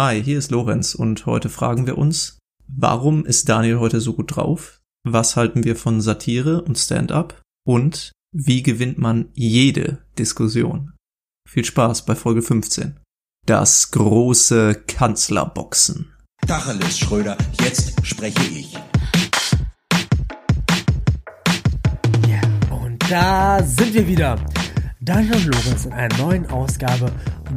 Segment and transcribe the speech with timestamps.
[0.00, 4.36] Hi, hier ist Lorenz und heute fragen wir uns, warum ist Daniel heute so gut
[4.36, 4.78] drauf?
[5.04, 7.42] Was halten wir von Satire und Stand-up?
[7.66, 10.92] Und wie gewinnt man jede Diskussion?
[11.48, 13.00] Viel Spaß bei Folge 15.
[13.44, 16.14] Das große Kanzlerboxen.
[16.46, 18.74] Tacheles, Schröder, jetzt spreche ich.
[22.28, 22.40] Ja,
[22.70, 24.38] und da sind wir wieder.
[25.08, 27.10] Daniel und Lorenz in einer neuen Ausgabe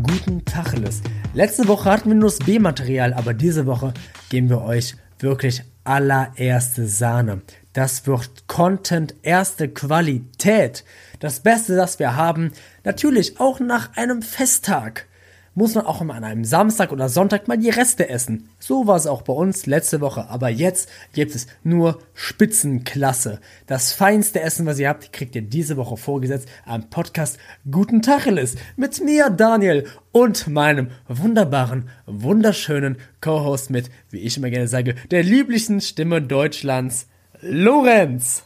[0.03, 1.01] Guten Tacheles.
[1.33, 3.93] Letzte Woche hatten wir nur das B-Material, aber diese Woche
[4.29, 7.41] geben wir euch wirklich allererste Sahne.
[7.73, 10.85] Das wird Content erste Qualität.
[11.19, 12.53] Das Beste, das wir haben,
[12.85, 15.07] natürlich auch nach einem Festtag
[15.53, 18.49] muss man auch immer an einem Samstag oder Sonntag mal die Reste essen.
[18.59, 20.29] So war es auch bei uns letzte Woche.
[20.29, 23.39] Aber jetzt gibt es nur Spitzenklasse.
[23.67, 27.37] Das feinste Essen, was ihr habt, kriegt ihr diese Woche vorgesetzt am Podcast
[27.69, 34.67] Guten Tacheles mit mir, Daniel, und meinem wunderbaren, wunderschönen Co-Host mit, wie ich immer gerne
[34.67, 37.07] sage, der lieblichen Stimme Deutschlands,
[37.41, 38.43] Lorenz.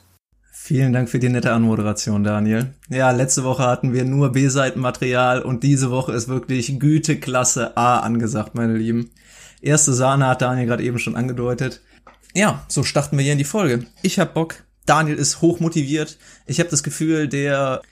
[0.68, 2.74] Vielen Dank für die nette Anmoderation, Daniel.
[2.90, 8.56] Ja, letzte Woche hatten wir nur B-Seitenmaterial und diese Woche ist wirklich Güteklasse A angesagt,
[8.56, 9.12] meine Lieben.
[9.62, 11.82] Erste Sahne hat Daniel gerade eben schon angedeutet.
[12.34, 13.86] Ja, so starten wir hier in die Folge.
[14.02, 14.64] Ich hab Bock.
[14.88, 16.18] Daniel ist hochmotiviert.
[16.48, 17.84] Ich habe das Gefühl, der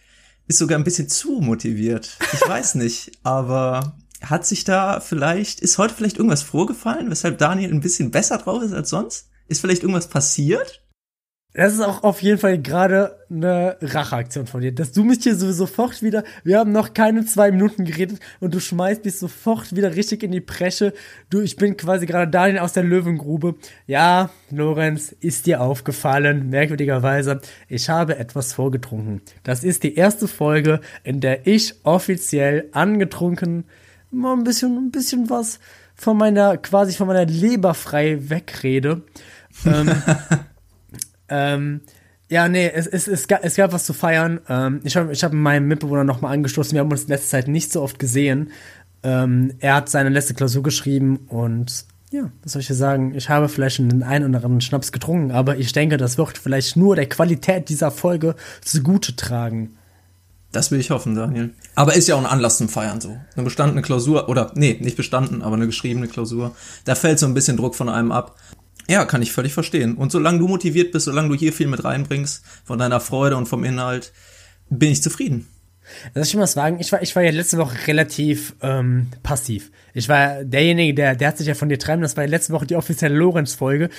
[0.48, 2.18] ist sogar ein bisschen zu motiviert.
[2.34, 7.72] Ich weiß nicht, aber hat sich da vielleicht, ist heute vielleicht irgendwas vorgefallen, weshalb Daniel
[7.72, 9.30] ein bisschen besser drauf ist als sonst?
[9.48, 10.83] Ist vielleicht irgendwas passiert?
[11.54, 15.36] Das ist auch auf jeden Fall gerade eine Racheaktion von dir, dass du mich hier
[15.36, 19.76] so sofort wieder, wir haben noch keine zwei Minuten geredet und du schmeißt mich sofort
[19.76, 20.94] wieder richtig in die Presche.
[21.30, 23.54] Du, ich bin quasi gerade Daniel aus der Löwengrube.
[23.86, 29.22] Ja, Lorenz, ist dir aufgefallen, merkwürdigerweise, ich habe etwas vorgetrunken.
[29.44, 33.66] Das ist die erste Folge, in der ich offiziell angetrunken
[34.10, 35.60] mal ein bisschen, ein bisschen was
[35.95, 39.04] von meiner, quasi von meiner Leber frei wegrede.
[39.66, 39.92] ähm,
[41.30, 41.82] ähm,
[42.30, 44.39] ja, nee, es, es, es, gab, es gab was zu feiern.
[44.50, 46.73] Ähm, ich habe ich hab meinem Mitbewohner nochmal angestoßen.
[46.73, 48.52] Wir haben uns in letzter Zeit nicht so oft gesehen.
[49.04, 53.16] Ähm, er hat seine letzte Klausur geschrieben und ja, was soll ich dir sagen?
[53.16, 56.78] Ich habe vielleicht einen einen oder anderen Schnaps getrunken, aber ich denke, das wird vielleicht
[56.78, 59.78] nur der Qualität dieser Folge zugute tragen.
[60.52, 61.50] Das will ich hoffen, Daniel.
[61.73, 63.17] Aber ist ja auch ein Anlass zum Feiern so.
[63.36, 66.56] Eine bestandene Klausur, oder nee, nicht bestanden, aber eine geschriebene Klausur.
[66.86, 68.36] Da fällt so ein bisschen Druck von einem ab.
[68.88, 69.95] Ja, kann ich völlig verstehen.
[69.95, 73.48] Und solange du motiviert bist, solange du hier viel mit reinbringst, von deiner Freude und
[73.48, 74.11] vom Inhalt,
[74.70, 75.48] bin ich zufrieden.
[76.14, 79.72] Lass ich mal sagen, ich war, ich war ja letzte Woche relativ ähm, passiv.
[79.94, 82.54] Ich war derjenige, der, der hat sich ja von dir treiben, das war ja letzte
[82.54, 83.89] Woche die offizielle Lorenz-Folge.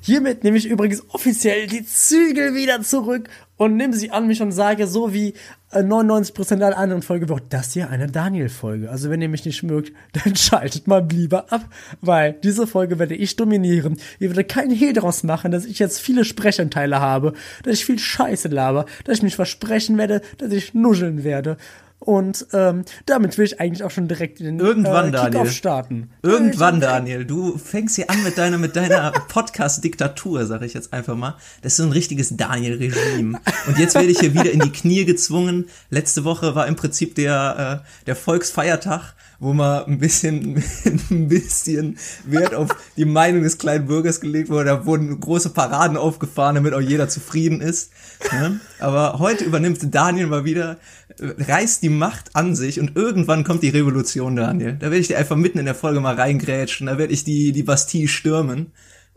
[0.00, 4.52] Hiermit nehme ich übrigens offiziell die Zügel wieder zurück und nehme sie an mich und
[4.52, 5.34] sage, so wie
[5.72, 8.90] 99% aller anderen Folge wird das hier eine Daniel-Folge.
[8.90, 9.92] Also wenn ihr mich nicht mögt,
[10.24, 11.68] dann schaltet mal lieber ab,
[12.00, 13.98] weil diese Folge werde ich dominieren.
[14.18, 17.98] Ihr werdet keinen Hehl daraus machen, dass ich jetzt viele Sprechanteile habe, dass ich viel
[17.98, 21.56] Scheiße laber, dass ich mich versprechen werde, dass ich nuscheln werde.
[22.04, 25.46] Und ähm, damit will ich eigentlich auch schon direkt in den Irgendwann, äh, Daniel.
[25.46, 26.10] starten.
[26.22, 27.24] Irgendwann, Daniel.
[27.24, 31.36] Du fängst hier an mit deiner, mit deiner Podcast-Diktatur, sag ich jetzt einfach mal.
[31.62, 33.40] Das ist so ein richtiges Daniel-Regime.
[33.66, 35.70] Und jetzt werde ich hier wieder in die Knie gezwungen.
[35.88, 40.62] Letzte Woche war im Prinzip der, äh, der Volksfeiertag wo mal ein bisschen,
[41.10, 44.66] ein bisschen Wert auf die Meinung des kleinen Bürgers gelegt wurde.
[44.66, 47.92] Da wurden große Paraden aufgefahren, damit auch jeder zufrieden ist.
[48.32, 48.52] Ja?
[48.78, 50.78] Aber heute übernimmt Daniel mal wieder,
[51.20, 54.74] reißt die Macht an sich und irgendwann kommt die Revolution, Daniel.
[54.74, 57.52] Da werde ich dir einfach mitten in der Folge mal reingrätschen, da werde ich die,
[57.52, 58.72] die Bastille stürmen.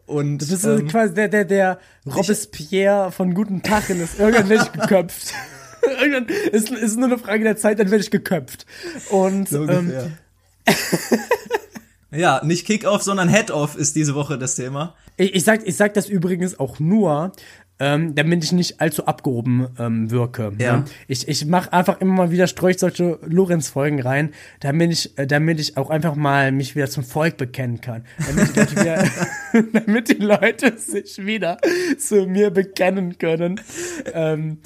[0.05, 5.33] Und, das ist ähm, quasi der, der, der Robespierre von guten Tachen ist irgendwann geköpft.
[5.87, 8.65] Irgendwann ist, ist nur eine Frage der Zeit, dann werde ich geköpft.
[9.09, 9.91] Und so ähm,
[12.11, 14.95] ja, nicht Kickoff, sondern Head-Off ist diese Woche das Thema.
[15.17, 17.33] Ich, ich, sag, ich sag das übrigens auch nur,
[17.79, 20.53] ähm, damit ich nicht allzu abgehoben ähm, wirke.
[20.57, 20.63] Ne?
[20.63, 20.77] Ja.
[20.77, 20.85] Ne?
[21.07, 25.59] Ich, ich mache einfach immer mal wieder streue solche Lorenz-Folgen rein, damit ich, äh, damit
[25.59, 28.03] ich auch einfach mal mich wieder zum Volk bekennen kann.
[28.27, 29.03] Damit die Leute, wieder,
[29.73, 31.57] damit die Leute sich wieder
[31.97, 33.61] zu mir bekennen können.
[34.13, 34.59] Ähm,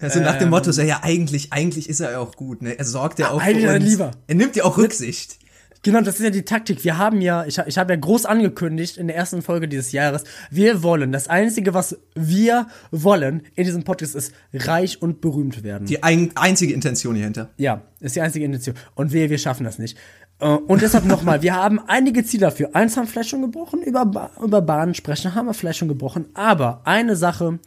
[0.00, 2.78] also nach dem Motto, so, ja, eigentlich, eigentlich ist er ja auch gut, ne?
[2.78, 3.84] Er sorgt ja auch für uns.
[3.84, 4.10] Lieber.
[4.26, 5.38] Er nimmt ja auch Rücksicht.
[5.82, 6.82] Genau, das ist ja die Taktik.
[6.82, 10.24] Wir haben ja, ich, ich habe ja groß angekündigt in der ersten Folge dieses Jahres,
[10.50, 15.86] wir wollen, das Einzige, was wir wollen in diesem Podcast ist reich und berühmt werden.
[15.86, 17.50] Die ein, einzige Intention hier hinter.
[17.56, 18.74] Ja, ist die einzige Intention.
[18.96, 19.96] Und wir, wir schaffen das nicht.
[20.40, 22.70] Äh, und deshalb nochmal, wir haben einige Ziele dafür.
[22.74, 26.26] Eins haben vielleicht schon gebrochen, über, über Bahnen sprechen haben wir vielleicht schon gebrochen.
[26.34, 27.60] Aber eine Sache,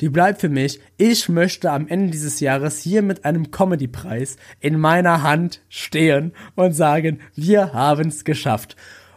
[0.00, 0.80] die bleibt für mich.
[0.96, 6.72] Ich möchte am Ende dieses Jahres hier mit einem Comedy-Preis in meiner Hand stehen und
[6.72, 8.76] sagen, wir haben es geschafft.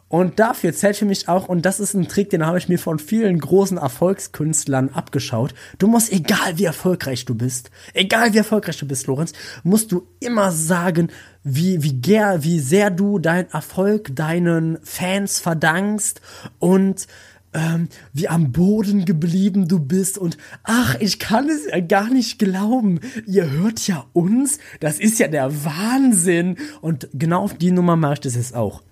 [0.10, 2.80] Und dafür zählt für mich auch, und das ist ein Trick, den habe ich mir
[2.80, 5.54] von vielen großen Erfolgskünstlern abgeschaut.
[5.78, 9.34] Du musst, egal wie erfolgreich du bist, egal wie erfolgreich du bist, Lorenz,
[9.64, 11.12] musst du immer sagen,
[11.44, 16.22] wie, wie, ger, wie sehr du deinen Erfolg deinen Fans verdankst
[16.58, 17.06] und
[17.54, 22.40] ähm, wie am Boden geblieben du bist und ach, ich kann es ja gar nicht
[22.40, 23.00] glauben.
[23.26, 24.60] Ihr hört ja uns.
[24.80, 26.58] Das ist ja der Wahnsinn.
[26.82, 28.84] Und genau auf die Nummer mache ich das jetzt auch.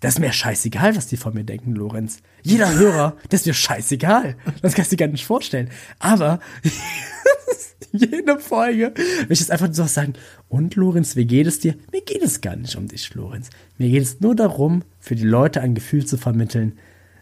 [0.00, 2.18] Das ist mir scheißegal, was die von mir denken, Lorenz.
[2.42, 4.36] Jeder Hörer, das ist mir scheißegal.
[4.62, 5.70] Das kannst du dir gar nicht vorstellen.
[5.98, 6.40] Aber
[7.92, 10.12] jede Folge will ich jetzt einfach so sagen.
[10.48, 11.74] Und Lorenz, wie geht es dir?
[11.92, 13.50] Mir geht es gar nicht um dich, Lorenz.
[13.78, 16.78] Mir geht es nur darum, für die Leute ein Gefühl zu vermitteln,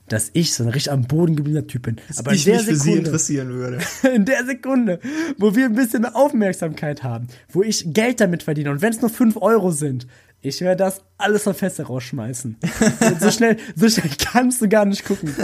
[0.08, 1.96] dass ich so ein richtig am Boden gebliebener Typ bin.
[2.08, 3.78] Dass Aber ich in der mich für sie Sekunde, interessieren würde.
[4.14, 5.00] in der Sekunde,
[5.38, 9.00] wo wir ein bisschen mehr Aufmerksamkeit haben, wo ich Geld damit verdiene und wenn es
[9.00, 10.06] nur 5 Euro sind,
[10.40, 12.56] ich werde das alles auf Feste rausschmeißen.
[13.20, 15.34] So schnell, so schnell kannst du gar nicht gucken.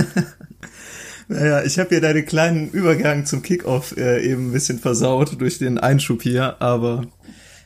[1.28, 5.58] Naja, ich habe hier deinen kleinen Übergang zum Kickoff äh, eben ein bisschen versaut durch
[5.58, 7.06] den Einschub hier, aber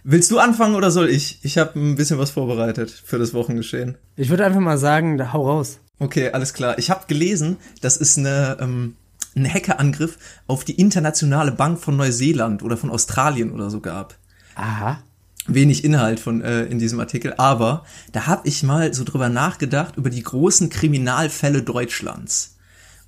[0.04, 1.40] willst du anfangen oder soll ich?
[1.42, 3.96] Ich habe ein bisschen was vorbereitet für das Wochengeschehen.
[4.16, 5.80] Ich würde einfach mal sagen, da hau raus.
[5.98, 6.78] Okay, alles klar.
[6.78, 8.96] Ich habe gelesen, das ist eine, ähm,
[9.36, 14.16] ein Hackerangriff auf die Internationale Bank von Neuseeland oder von Australien oder so gab.
[14.54, 15.02] Aha.
[15.46, 19.96] Wenig Inhalt von äh, in diesem Artikel, aber da habe ich mal so drüber nachgedacht
[19.96, 22.56] über die großen Kriminalfälle Deutschlands.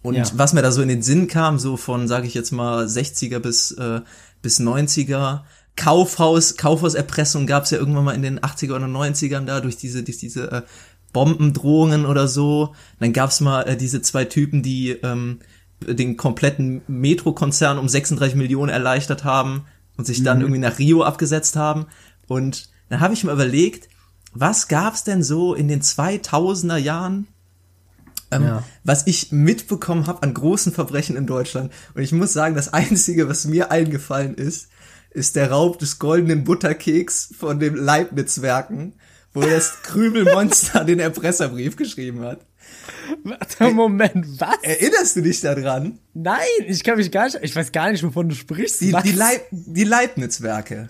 [0.03, 0.25] Und Ja.
[0.35, 3.39] was mir da so in den Sinn kam, so von, sage ich jetzt mal, 60er
[3.39, 4.03] bis, äh,
[4.43, 5.45] bis 90er,
[5.77, 10.03] Kaufhaus, Kaufhauserpressung gab es ja irgendwann mal in den 80er oder 90ern da durch diese,
[10.03, 10.63] durch diese äh,
[11.17, 12.75] Bombendrohungen oder so.
[13.01, 15.39] Dann gab's mal äh, diese zwei Typen, die ähm,
[15.81, 19.65] den kompletten Metro-Konzern um 36 Millionen erleichtert haben
[19.97, 21.87] und sich dann irgendwie nach Rio abgesetzt haben.
[22.29, 23.89] Und dann habe ich mir überlegt,
[24.35, 27.29] was gab's denn so in den 2000er Jahren
[28.31, 28.63] ähm, Ja.
[28.85, 31.73] was ich mitbekommen habe an großen Verbrechen in Deutschland.
[31.95, 34.69] Und ich muss sagen, das Einzige, was mir eingefallen ist,
[35.13, 38.93] ist der Raub des goldenen Butterkeks von den Leibniz-Werken,
[39.37, 42.41] wo das Krümelmonster den Erpresserbrief geschrieben hat.
[43.23, 44.57] Warte, Moment, was?
[44.63, 45.99] Erinnerst du dich daran?
[46.15, 48.81] Nein, ich kann mich gar nicht, ich weiß gar nicht, wovon du sprichst.
[48.81, 49.03] Die, was?
[49.03, 50.89] die, Leib, die Leibniz-Werke.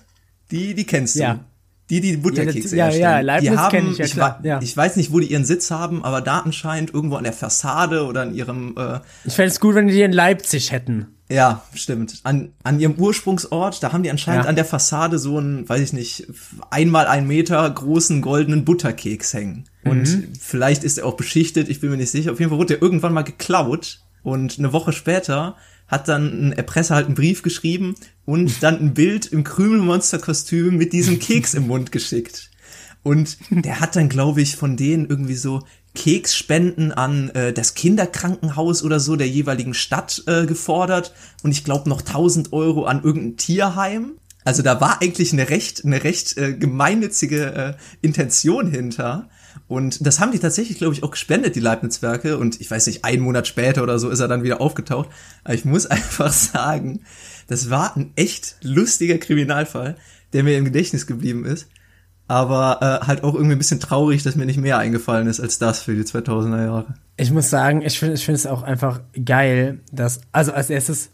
[0.50, 1.20] Die, die kennst du.
[1.20, 1.44] Ja.
[1.90, 3.26] Die, die Butterkekse Ja, das- ja, ja, herstellen.
[3.26, 4.60] Leibniz die haben, ich, ja, klar, wa- ja.
[4.62, 8.04] ich weiß nicht, wo die ihren Sitz haben, aber da anscheinend irgendwo an der Fassade
[8.06, 11.15] oder an ihrem äh, Ich fände es gut, wenn die in Leipzig hätten.
[11.28, 12.20] Ja, stimmt.
[12.22, 14.48] An, an ihrem Ursprungsort, da haben die anscheinend Ja.
[14.48, 16.28] an der Fassade so einen, weiß ich nicht,
[16.70, 19.64] einmal ein Meter großen goldenen Butterkeks hängen.
[19.84, 20.32] Und Mhm.
[20.40, 22.30] vielleicht ist er auch beschichtet, ich bin mir nicht sicher.
[22.32, 25.56] Auf jeden Fall wurde der irgendwann mal geklaut und eine Woche später
[25.88, 30.92] hat dann ein Erpresser halt einen Brief geschrieben und dann ein Bild im Krümelmonster-Kostüm mit
[30.92, 32.50] diesem Keks im Mund geschickt.
[33.02, 35.64] Und der hat dann, glaube ich, von denen irgendwie so
[35.96, 41.12] Keksspenden an äh, das Kinderkrankenhaus oder so der jeweiligen Stadt äh, gefordert
[41.42, 44.12] und ich glaube noch 1000 Euro an irgendein Tierheim.
[44.44, 49.28] Also da war eigentlich eine recht, eine recht äh, gemeinnützige äh, Intention hinter.
[49.66, 52.38] Und das haben die tatsächlich, glaube ich, auch gespendet, die Leibniz-Werke.
[52.38, 55.08] Und ich weiß nicht, einen Monat später oder so ist er dann wieder aufgetaucht.
[55.42, 57.00] Aber ich muss einfach sagen,
[57.48, 59.96] das war ein echt lustiger Kriminalfall,
[60.32, 61.66] der mir im Gedächtnis geblieben ist.
[62.28, 65.58] Aber äh, halt auch irgendwie ein bisschen traurig, dass mir nicht mehr eingefallen ist als
[65.58, 66.94] das für die 2000er Jahre.
[67.16, 71.10] Ich muss sagen, ich finde ich finde es auch einfach geil, dass, also als erstes,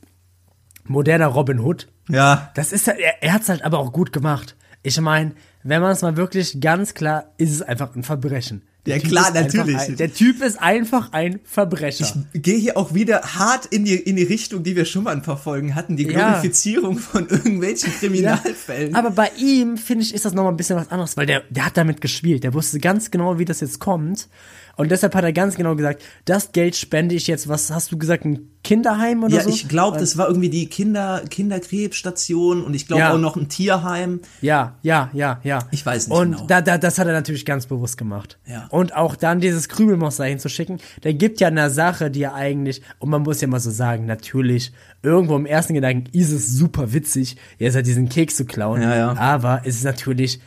[0.84, 1.88] moderner Robin Hood.
[2.08, 4.56] Ja, Das ist ja, er, er hat es halt aber auch gut gemacht.
[4.82, 8.62] Ich meine, wenn man es mal wirklich ganz klar, ist es einfach ein Verbrechen.
[8.84, 9.76] Der Ja, Typ klar, natürlich.
[9.78, 12.26] Ein, der Typ ist einfach ein Verbrecher.
[12.34, 15.22] gehe hier auch wieder hart in die, in die Richtung, die wir schon mal ein
[15.22, 16.30] paar Folgen hatten, die Ja.
[16.30, 18.94] Glorifizierung von irgendwelchen Kriminalfällen.
[18.96, 21.66] Aber bei ihm, finde ich, ist das nochmal ein bisschen was anderes, weil der, der
[21.66, 22.42] hat damit gespielt.
[22.42, 24.28] Der wusste ganz genau, wie das jetzt kommt.
[24.76, 27.98] Und deshalb hat er ganz genau gesagt, das Geld spende ich jetzt, was hast du
[27.98, 29.50] gesagt, ein Kinderheim oder ja, so?
[29.50, 33.12] ich glaube, das war irgendwie die Kinder, Kinderkrebsstation und ich glaube Ja.
[33.12, 34.20] auch noch ein Tierheim.
[34.40, 35.60] Ja, ja, ja, ja.
[35.72, 36.46] Ich weiß nicht Und genau.
[36.46, 38.38] da, da, das hat er natürlich ganz bewusst gemacht.
[38.46, 38.66] Ja.
[38.70, 43.10] Und auch dann dieses Krümelmonster hinzuschicken, der gibt ja eine Sache, die er eigentlich, und
[43.10, 47.36] man muss ja mal so sagen, natürlich, irgendwo im ersten Gedanken ist es super witzig,
[47.58, 48.82] jetzt halt diesen Keks zu klauen.
[48.82, 49.16] Ja, ja.
[49.16, 50.40] Aber es ist natürlich,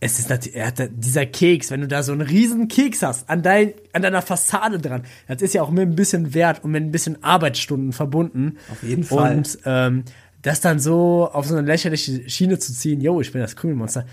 [0.00, 3.28] es ist natürlich, er hat dieser Keks, wenn du da so einen riesen Keks hast,
[3.30, 6.72] an, dein, an deiner Fassade dran, das ist ja auch mit ein bisschen Wert und
[6.72, 8.58] mit ein bisschen Arbeitsstunden verbunden.
[8.70, 9.36] Auf jeden Fall.
[9.38, 10.04] Und ähm,
[10.42, 14.04] das dann so auf so eine lächerliche Schiene zu ziehen, yo, ich bin das Krümelmonster.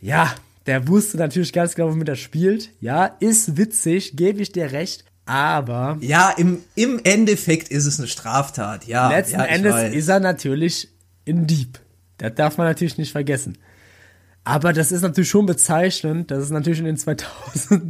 [0.00, 0.32] Ja,
[0.66, 2.70] der wusste natürlich ganz genau, womit er spielt.
[2.80, 5.04] Ja, ist witzig, gebe ich dir recht.
[5.26, 9.10] Aber Ja, im, im Endeffekt ist es eine Straftat, ja.
[9.10, 9.94] letzten ja, Endes weiß.
[9.94, 10.88] ist er natürlich
[11.26, 11.80] ein Dieb.
[12.16, 13.58] Das darf man natürlich nicht vergessen.
[14.48, 17.82] Aber das ist natürlich schon bezeichnend, dass es natürlich in den 2000ern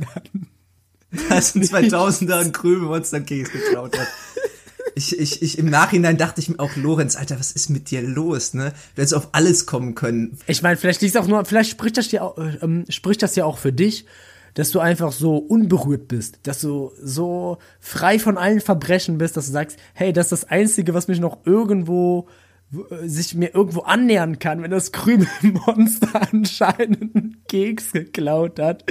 [1.28, 4.08] dass ein 2000er ein Krümelmonster-Keks geklaut hat.
[4.96, 8.02] Ich, ich, ich, im Nachhinein dachte ich mir auch, Lorenz, Alter, was ist mit dir
[8.02, 8.72] los, ne?
[8.96, 10.36] Du hättest auf alles kommen können.
[10.48, 13.36] Ich meine, vielleicht liegt auch nur, vielleicht spricht das ja auch, äh, ähm, spricht das
[13.36, 14.04] ja auch für dich,
[14.54, 19.46] dass du einfach so unberührt bist, dass du so frei von allen Verbrechen bist, dass
[19.46, 22.26] du sagst, hey, das ist das Einzige, was mich noch irgendwo
[23.06, 28.84] sich mir irgendwo annähern kann, wenn das Krümelmonster anscheinend einen Keks geklaut hat.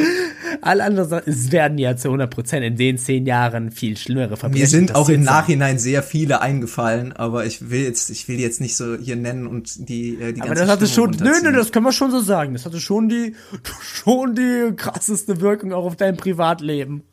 [0.62, 4.63] Alle anderen sagen, es werden ja zu 100% in den zehn Jahren viel schlimmere Verbrechen.
[4.63, 5.22] Mir sind auch im.
[5.22, 9.46] Nachhinein sehr viele eingefallen, aber ich will jetzt, ich will jetzt nicht so hier nennen
[9.46, 11.55] und die, äh, die Aber das hatte schon, Stimmung nö, nö, runterziehen.
[11.55, 12.53] das können wir schon so sagen.
[12.53, 13.36] Das hatte schon die,
[13.81, 17.03] schon die krasseste Wirkung auch auf dein Privatleben.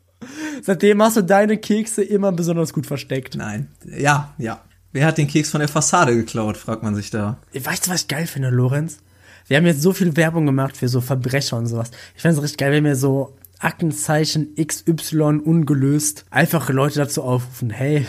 [0.63, 3.35] Seitdem hast du deine Kekse immer besonders gut versteckt.
[3.35, 4.63] Nein, ja, ja.
[4.95, 7.35] Wer hat den Keks von der Fassade geklaut, fragt man sich da.
[7.53, 8.99] Weißt du, was ich geil finde, Lorenz?
[9.45, 11.91] Wir haben jetzt so viel Werbung gemacht für so Verbrecher und sowas.
[12.15, 17.71] Ich fände es richtig geil, wenn wir so Aktenzeichen XY ungelöst einfach Leute dazu aufrufen,
[17.71, 18.05] hey,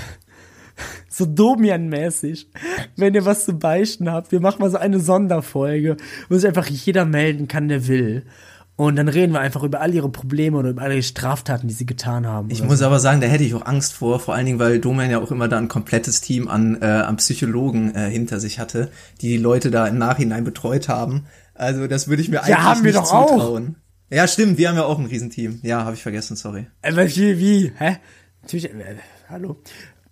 [1.08, 2.46] so Domian-mäßig,
[2.94, 5.96] wenn ihr was zu beichten habt, wir machen mal so eine Sonderfolge,
[6.28, 8.22] wo sich einfach jeder melden kann, der will.
[8.76, 11.86] Und dann reden wir einfach über all ihre Probleme oder über alle Straftaten, die sie
[11.86, 12.50] getan haben.
[12.50, 15.10] Ich muss aber sagen, da hätte ich auch Angst vor, vor allen Dingen, weil Domain
[15.10, 18.90] ja auch immer da ein komplettes Team an, äh, an Psychologen äh, hinter sich hatte,
[19.22, 21.24] die die Leute da im Nachhinein betreut haben.
[21.54, 23.30] Also das würde ich mir eigentlich haben wir nicht doch auch.
[23.30, 23.76] zutrauen.
[24.10, 25.58] Ja, stimmt, wir haben ja auch ein Riesenteam.
[25.62, 26.66] Ja, habe ich vergessen, sorry.
[26.82, 27.96] Äh, wie, wie, hä?
[28.42, 28.96] Natürlich, äh,
[29.30, 29.56] hallo?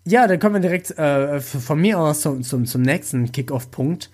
[0.07, 4.11] Ja, dann kommen wir direkt äh, von mir aus zum, zum, zum nächsten Kick-Off-Punkt.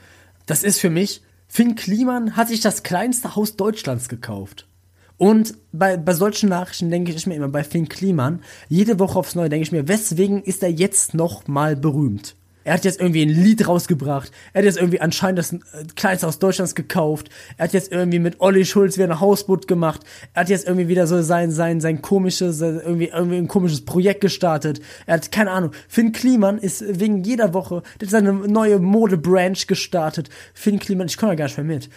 [0.47, 4.69] Das ist für mich, Finn Kliman hat sich das kleinste Haus Deutschlands gekauft.
[5.17, 9.35] Und bei, bei solchen Nachrichten denke ich mir immer, bei Finn Kliman, jede Woche aufs
[9.35, 12.37] Neue denke ich mir, weswegen ist er jetzt noch mal berühmt?
[12.65, 14.31] Er hat jetzt irgendwie ein Lied rausgebracht.
[14.53, 15.59] Er hat jetzt irgendwie anscheinend das äh,
[15.97, 17.31] kleinste Haus Deutschlands gekauft.
[17.57, 20.03] Er hat jetzt irgendwie mit Olli Schulz wieder ein Hausboot gemacht.
[20.35, 23.85] Er hat jetzt irgendwie wieder so sein, sein, sein komisches, äh, irgendwie, irgendwie ein komisches
[23.85, 24.81] Projekt gestartet.
[25.07, 25.73] Er hat, keine Ahnung.
[25.89, 30.29] Finn Kliman ist wegen jeder Woche, der hat seine neue Mode-Branch gestartet.
[30.53, 31.89] Finn Kliman, ich komme da gar nicht mehr mit.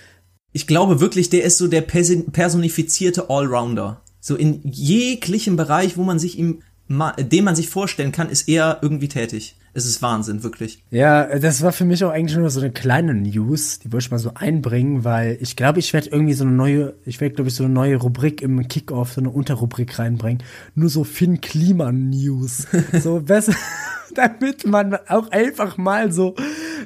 [0.54, 4.02] Ich glaube wirklich, der ist so der personifizierte Allrounder.
[4.22, 8.80] So in jeglichem Bereich, wo man sich ihm, den man sich vorstellen kann, ist er
[8.82, 9.58] irgendwie tätig.
[9.76, 10.84] Es ist Wahnsinn, wirklich.
[10.92, 14.12] Ja, das war für mich auch eigentlich nur so eine kleine News, die wollte ich
[14.12, 17.50] mal so einbringen, weil ich glaube, ich werde irgendwie so eine neue, ich werde glaube
[17.50, 20.44] ich so eine neue Rubrik im Kickoff, so eine Unterrubrik reinbringen,
[20.76, 22.68] nur so Finn Kliman News,
[23.02, 23.56] so besser,
[24.14, 26.36] damit man auch einfach mal so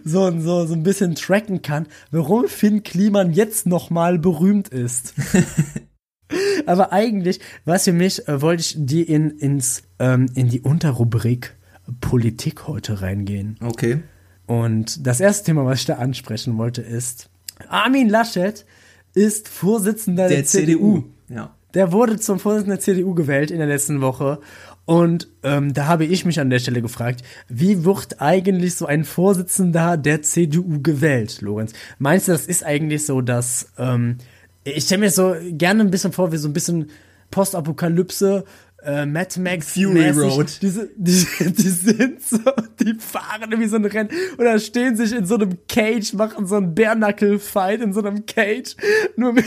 [0.06, 5.14] so so so ein bisschen tracken kann, warum Finn Kliman jetzt noch mal berühmt ist.
[6.66, 11.57] Aber eigentlich, was für mich, äh, wollte ich die in ins ähm, in die Unterrubrik
[12.02, 13.58] Politik heute reingehen.
[13.62, 14.00] Okay.
[14.46, 17.30] Und das erste Thema, was ich da ansprechen wollte, ist,
[17.70, 18.66] Armin Laschet
[19.14, 20.98] ist Vorsitzender der, Der CDU.
[20.98, 21.04] CDU.
[21.30, 21.56] Ja.
[21.74, 24.40] Der wurde zum Vorsitzenden der CDU gewählt in der letzten Woche.
[24.86, 29.04] Und ähm, da habe ich mich an der Stelle gefragt, wie wird eigentlich so ein
[29.04, 31.74] Vorsitzender der CDU gewählt, Lorenz?
[32.00, 34.18] Meinst du, das ist eigentlich so, dass ähm,
[34.64, 36.90] ich stelle mir so gerne ein bisschen vor, wie so ein bisschen
[37.32, 38.46] Postapokalypse,
[38.88, 40.10] äh, Mad Max Fury.
[40.12, 40.60] Road.
[40.62, 42.40] Diese, die, die sind so,
[42.80, 46.56] die fahren irgendwie so ein Rennen oder stehen sich in so einem Cage, machen so
[46.56, 48.76] einen Bare-Knuckle-Fight in so einem Cage,
[49.18, 49.46] nur mit,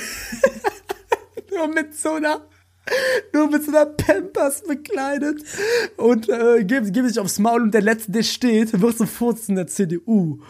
[1.54, 2.42] nur mit so einer
[3.32, 5.42] nur mit so einer Pampers bekleidet
[5.96, 9.64] und äh, geben, geben sich aufs Maul und der Letzte, der steht, wird so Vorsitzender
[9.64, 10.40] der CDU.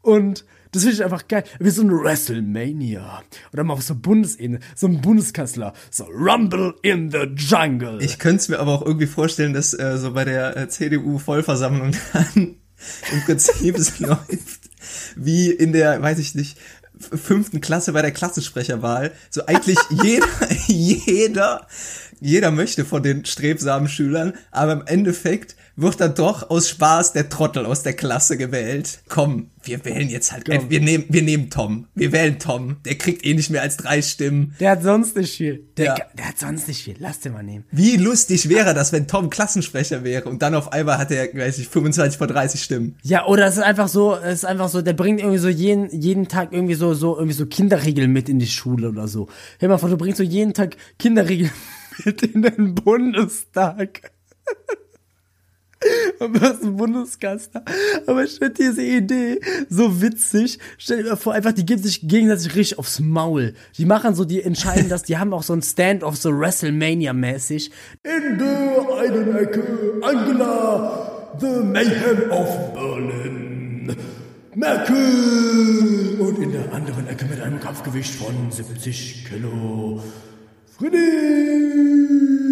[0.00, 1.44] Und das finde ich einfach geil.
[1.58, 3.22] Wie so ein WrestleMania.
[3.52, 5.72] Oder mal auf so Bundesebene, so ein Bundeskanzler.
[5.90, 8.02] So Rumble in the Jungle.
[8.02, 11.92] Ich könnte es mir aber auch irgendwie vorstellen, dass äh, so bei der äh, CDU-Vollversammlung
[12.12, 12.32] dann
[13.12, 14.60] im Prinzip es läuft
[15.16, 16.58] wie in der, weiß ich nicht,
[16.98, 19.12] fünften Klasse bei der Klassensprecherwahl.
[19.30, 20.26] So eigentlich jeder,
[20.66, 21.66] jeder,
[22.20, 27.28] jeder möchte von den strebsamen Schülern, aber im Endeffekt wird dann doch aus Spaß der
[27.28, 29.00] Trottel aus der Klasse gewählt.
[29.08, 30.70] Komm, wir wählen jetzt halt, Komm.
[30.70, 31.86] wir nehmen, wir nehmen Tom.
[31.94, 32.76] Wir wählen Tom.
[32.84, 34.54] Der kriegt eh nicht mehr als drei Stimmen.
[34.60, 35.66] der hat sonst nicht viel.
[35.76, 35.96] Der, Ja.
[36.16, 36.96] der hat sonst nicht viel.
[36.98, 37.64] Lass den mal nehmen.
[37.70, 41.58] Wie lustig wäre das, wenn Tom Klassensprecher wäre und dann auf einmal hat er, weiß
[41.58, 42.96] ich, 25 vor 30 Stimmen.
[43.02, 45.90] Ja, oder es ist einfach so, es ist einfach so, der bringt irgendwie so jeden,
[45.90, 49.28] jeden Tag irgendwie so, so, irgendwie so Kinderriegel mit in die Schule oder so.
[49.58, 51.50] Hör mal vor, du bringst so jeden Tag Kinderriegel
[52.04, 54.10] mit in den Bundestag.
[56.20, 57.64] Ein Bundeskanzler.
[58.06, 60.58] Aber ich finde diese Idee so witzig.
[60.78, 63.54] Stell dir mal vor, einfach, die geben sich gegenseitig richtig aufs Maul.
[63.78, 67.70] Die machen so, die entscheiden das, die haben auch so ein Stand-off, so WrestleMania-mäßig.
[68.02, 69.62] In der einen Ecke
[70.02, 73.96] Angela, the Mayhem of Berlin.
[74.54, 76.18] Merkel!
[76.18, 80.02] Und in der anderen Ecke mit einem Kampfgewicht von 70 Kilo.
[80.76, 82.49] Friedrich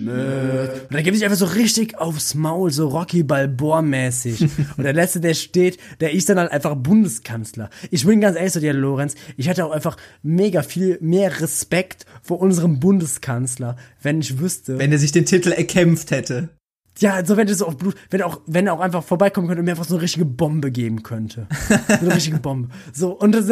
[0.00, 0.80] Merz.
[0.82, 4.42] Und dann gibt sich einfach so richtig aufs Maul, so Rocky Balboa-mäßig.
[4.76, 7.70] Und der Letzte, der steht, der ist dann halt einfach Bundeskanzler.
[7.90, 12.06] Ich bin ganz ehrlich zu dir, Lorenz, ich hätte auch einfach mega viel mehr Respekt
[12.22, 14.78] vor unserem Bundeskanzler, wenn ich wüsste.
[14.78, 16.50] Wenn er sich den Titel erkämpft hätte.
[16.98, 19.46] Ja, also wenn das so auf Blut, wenn er auch, wenn er auch einfach vorbeikommen
[19.46, 21.46] könnte und mir einfach so eine richtige Bombe geben könnte.
[21.68, 22.70] So eine richtige Bombe.
[22.92, 23.46] So, und das,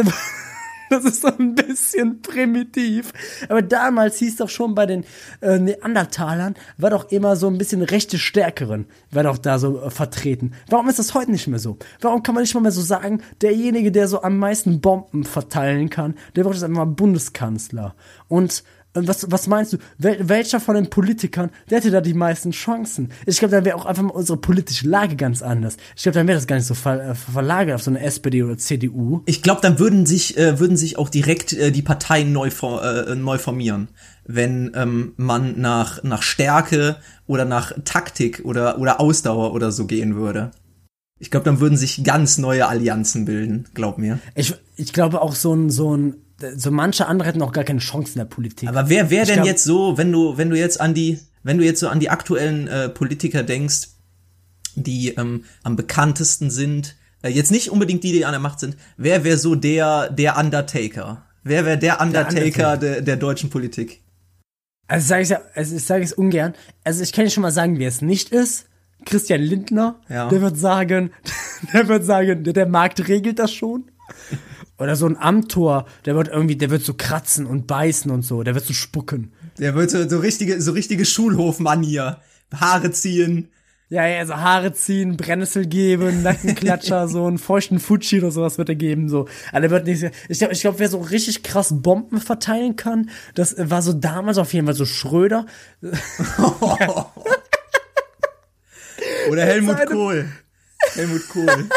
[0.90, 3.12] das ist so ein bisschen primitiv.
[3.48, 5.04] Aber damals hieß doch schon bei den
[5.40, 9.90] äh, Neandertalern, war doch immer so ein bisschen rechte Stärkeren, war doch da so äh,
[9.90, 10.52] vertreten.
[10.68, 11.76] Warum ist das heute nicht mehr so?
[12.00, 15.90] Warum kann man nicht mal mehr so sagen, derjenige, der so am meisten Bomben verteilen
[15.90, 17.94] kann, der wird jetzt einfach mal Bundeskanzler.
[18.28, 18.62] Und und
[19.04, 19.78] was, was meinst du?
[19.98, 23.10] Wel, welcher von den Politikern, der hätte da die meisten Chancen?
[23.26, 25.76] Ich glaube, dann wäre auch einfach mal unsere politische Lage ganz anders.
[25.96, 28.42] Ich glaube, dann wäre das gar nicht so ver, äh, verlagert auf so eine SPD
[28.42, 29.22] oder CDU.
[29.26, 32.82] Ich glaube, dann würden sich, äh, würden sich auch direkt äh, die Parteien neu, for,
[32.82, 33.88] äh, neu formieren.
[34.24, 40.16] Wenn ähm, man nach, nach Stärke oder nach Taktik oder, oder Ausdauer oder so gehen
[40.16, 40.50] würde.
[41.18, 44.18] Ich glaube, dann würden sich ganz neue Allianzen bilden, glaub mir.
[44.34, 46.16] Ich, ich glaube auch so ein, so ein
[46.56, 48.68] so manche andere hätten auch gar keine Chance in der Politik.
[48.68, 51.58] Aber wer wäre denn glaub- jetzt so, wenn du, wenn du jetzt an die, wenn
[51.58, 53.88] du jetzt so an die aktuellen äh, Politiker denkst,
[54.74, 58.76] die ähm, am bekanntesten sind, äh, jetzt nicht unbedingt die, die an der Macht sind,
[58.98, 61.22] wer wäre so der, der Undertaker?
[61.42, 62.76] Wer wäre der Undertaker, Undertaker.
[62.76, 64.02] Der, der deutschen Politik?
[64.88, 66.54] Also sage ich ja, also ich sage es ungern.
[66.84, 68.66] Also ich kann dir schon mal sagen, wer es nicht ist.
[69.04, 70.28] Christian Lindner, Ja.
[70.28, 71.10] der wird sagen,
[71.72, 73.84] der wird sagen, der, der Markt regelt das schon.
[74.78, 78.42] Oder so ein Amtor, der wird irgendwie, der wird so kratzen und beißen und so,
[78.42, 79.32] der wird so spucken.
[79.58, 82.20] Der wird so, so richtige, so richtige Schulhofmanier.
[82.54, 83.48] Haare ziehen.
[83.88, 88.68] Ja, ja, so Haare ziehen, Brennnessel geben, Nackenklatscher, so einen feuchten Fuji oder sowas wird
[88.68, 89.28] er geben, so.
[89.52, 93.10] Aber der wird nicht, ich glaube, ich glaub, wer so richtig krass Bomben verteilen kann,
[93.34, 95.46] das war so damals auf jeden Fall so Schröder.
[99.30, 100.28] Oder Helmut Kohl.
[100.94, 101.68] Helmut Kohl.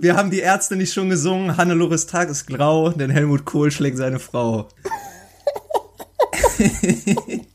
[0.00, 3.96] Wir haben die Ärzte nicht schon gesungen, Hannelores Tag ist grau, denn Helmut Kohl schlägt
[3.96, 4.68] seine Frau.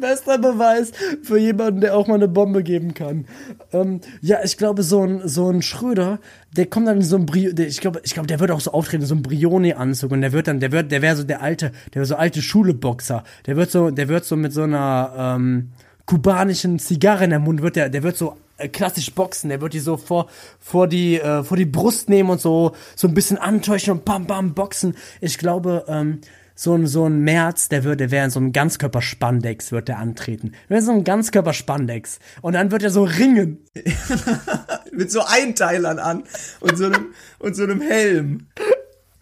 [0.00, 0.92] Bester Beweis
[1.22, 3.26] für jemanden, der auch mal eine Bombe geben kann.
[3.72, 6.20] Ähm, ja, ich glaube, so ein, so ein Schröder,
[6.56, 8.60] der kommt dann in so ein Brio, der, ich glaube, ich glaube, der wird auch
[8.60, 11.24] so auftreten, in so ein Brioni-Anzug und der wird dann, der wird, der wäre so
[11.24, 13.24] der alte, der wäre so alte Schule-Boxer.
[13.46, 15.70] Der wird so, der wird so mit so einer, ähm,
[16.06, 18.36] kubanischen Zigarre in der Mund, wird der, der wird so
[18.72, 22.40] klassisch boxen, der wird die so vor, vor die, äh, vor die Brust nehmen und
[22.40, 24.96] so, so ein bisschen antäuschen und bam, bam, boxen.
[25.20, 26.20] Ich glaube, ähm,
[26.58, 29.98] so ein, so ein März, der wird, der wäre in so einem Ganzkörperspandex, wird der
[29.98, 30.52] antreten.
[30.68, 32.18] Wäre so ein Ganzkörperspandex.
[32.40, 33.58] Und dann wird er so ringen.
[34.92, 36.24] Mit so Einteilern an
[36.60, 38.46] und so einem, und so einem Helm.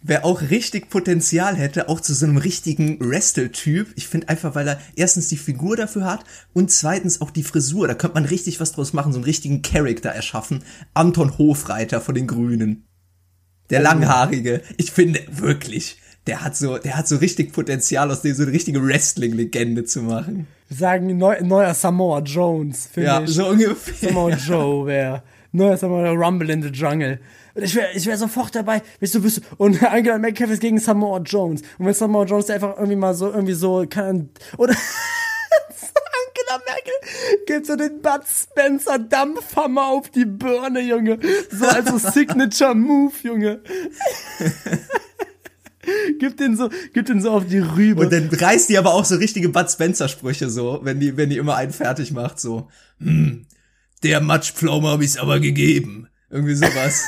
[0.07, 3.87] Wer auch richtig Potenzial hätte, auch zu so einem richtigen Wrestle-Typ.
[3.95, 7.87] Ich finde einfach, weil er erstens die Figur dafür hat und zweitens auch die Frisur.
[7.87, 10.63] Da könnte man richtig was draus machen, so einen richtigen Charakter erschaffen.
[10.93, 12.85] Anton Hofreiter von den Grünen.
[13.71, 14.61] Der Langhaarige.
[14.77, 18.51] Ich finde wirklich, der hat so, der hat so richtig Potenzial, aus dem so eine
[18.51, 20.45] richtige Wrestling-Legende zu machen.
[20.67, 23.31] Wir sagen neu, neuer Samoa Jones, finde Ja, ich.
[23.31, 24.09] so ungefähr.
[24.09, 25.23] Samoa Joe wäre.
[25.51, 27.19] Neuer Samoa Rumble in the Jungle.
[27.55, 30.59] Und ich wäre ich wär sofort dabei, weißt du, bist du, und Angela Merkel ist
[30.59, 31.61] gegen Samoa Jones.
[31.79, 34.75] Und wenn Samoa Jones einfach irgendwie mal so, irgendwie so, kann, oder,
[36.35, 36.93] Angela Merkel
[37.45, 41.17] gibt so den Bud Spencer Dampfhammer auf die Birne, Junge.
[41.49, 43.61] So als so Signature Move, Junge.
[46.19, 48.01] gib den so, gib den so auf die Rübe.
[48.01, 51.29] Und dann reißt die aber auch so richtige Bud Spencer Sprüche so, wenn die, wenn
[51.29, 52.67] die immer einen fertig macht, so.
[52.99, 53.45] Hm,
[54.03, 56.09] der Matschpflaume hab ich's aber gegeben.
[56.29, 57.05] Irgendwie sowas.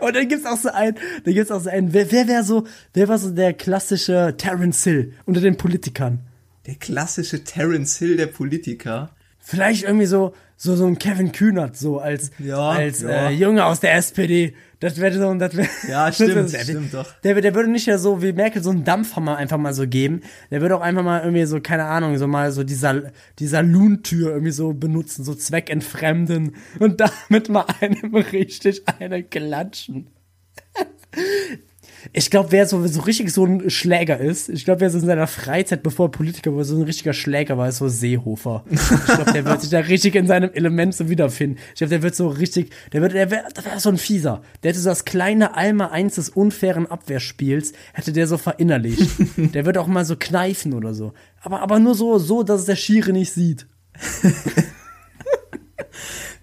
[0.00, 2.66] Und dann gibt's auch so einen, dann gibt's auch so einen, wer, wer wäre so,
[2.94, 6.20] wer war so der klassische Terence Hill unter den Politikern?
[6.66, 9.10] Der klassische Terence Hill der Politiker.
[9.38, 13.28] Vielleicht irgendwie so, so, so ein Kevin Kühnert, so als, Ja, als ja.
[13.28, 14.54] Äh, Junge aus der SPD.
[14.80, 15.68] Das wäre so, das wäre.
[15.88, 17.12] Ja, stimmt, stimmt doch.
[17.20, 20.22] Der, der würde nicht ja so wie Merkel so einen Dampfhammer einfach mal so geben.
[20.50, 23.46] Der würde auch einfach mal irgendwie so, keine Ahnung, so mal so die, Sal die
[23.46, 30.08] Salontür irgendwie so benutzen, so zweckentfremden und damit mal einem richtig eine klatschen.
[32.12, 35.06] Ich glaube, wer so, so richtig so ein Schläger ist, ich glaube, wer so in
[35.06, 38.64] seiner Freizeit, bevor er Politiker war, so ein richtiger Schläger war, ist so Seehofer.
[38.70, 41.58] Ich glaube, der wird sich da richtig in seinem Element so wiederfinden.
[41.70, 44.42] Ich glaube, der wird so richtig, der wird, der wäre wär so ein Fieser.
[44.62, 49.10] Der hätte so das kleine Alma 1 des unfairen Abwehrspiels, hätte der so verinnerlicht.
[49.36, 51.12] der wird auch mal so kneifen oder so.
[51.40, 53.66] Aber, aber nur so, so, dass es der Schiere nicht sieht.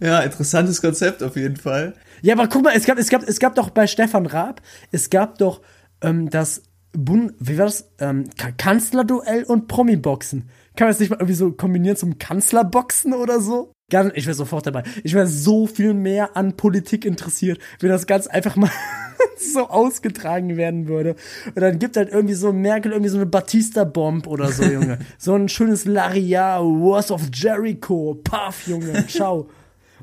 [0.04, 1.94] Ja, interessantes Konzept auf jeden Fall.
[2.22, 4.62] Ja, aber guck mal, es gab, es gab, es gab doch bei Stefan Raab,
[4.92, 5.62] es gab doch
[6.02, 7.90] ähm, das Bund, wie war das?
[8.00, 10.50] Ähm, Ka- Kanzlerduell und Promi-Boxen.
[10.76, 13.72] Kann man das nicht mal irgendwie so kombinieren zum Kanzlerboxen oder so?
[14.16, 14.84] Ich wäre sofort dabei.
[15.04, 18.72] Ich wäre so viel mehr an Politik interessiert, wenn das ganz einfach mal
[19.38, 21.16] so ausgetragen werden würde.
[21.54, 24.98] Und dann gibt halt irgendwie so Merkel irgendwie so eine Batista-Bomb oder so, Junge.
[25.20, 29.48] so ein schönes Laria, Wars of Jericho, Puff, Junge, ciao.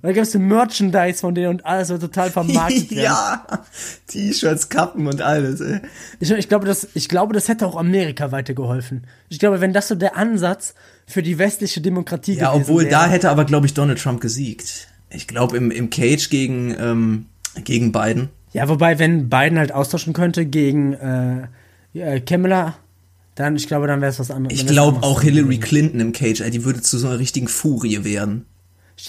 [0.02, 3.44] Und dann gibt's ein Merchandise von denen und alles wird total vermarktet ja,
[4.06, 5.60] T-Shirts, Kappen und alles.
[5.60, 5.80] Ey.
[6.20, 9.06] Ich, ich, glaube, das, ich glaube, das hätte auch Amerika weitergeholfen.
[9.28, 10.74] Ich glaube, wenn das so der Ansatz
[11.06, 12.92] für die westliche Demokratie Ja, gewesen obwohl wäre.
[12.92, 14.88] da hätte aber, glaube ich, Donald Trump gesiegt.
[15.10, 17.26] Ich glaube, im, im Cage gegen, ähm,
[17.64, 18.30] gegen Biden.
[18.52, 21.48] Ja, wobei, wenn Biden halt austauschen könnte gegen äh,
[21.92, 22.76] ja, Kamala,
[23.34, 24.58] dann, ich glaube, dann wäre es was anderes.
[24.58, 25.22] Ich glaube auch.
[25.22, 28.46] Hillary Clinton im Cage, ey, die würde zu so einer richtigen Furie werden.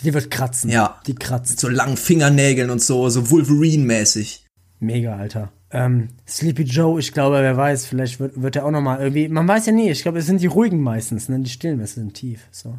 [0.03, 0.69] Die wird kratzen.
[0.69, 0.99] Ja.
[1.05, 1.59] Die Mit kratzt.
[1.59, 4.45] so langen Fingernägeln und so, so Wolverine-mäßig.
[4.79, 5.51] Mega, Alter.
[5.71, 9.47] Ähm, Sleepy Joe, ich glaube, wer weiß, vielleicht wird, wird er auch nochmal irgendwie, man
[9.47, 11.39] weiß ja nie, ich glaube, es sind die ruhigen meistens, ne?
[11.39, 12.77] Die stillen Messer sind tief, so.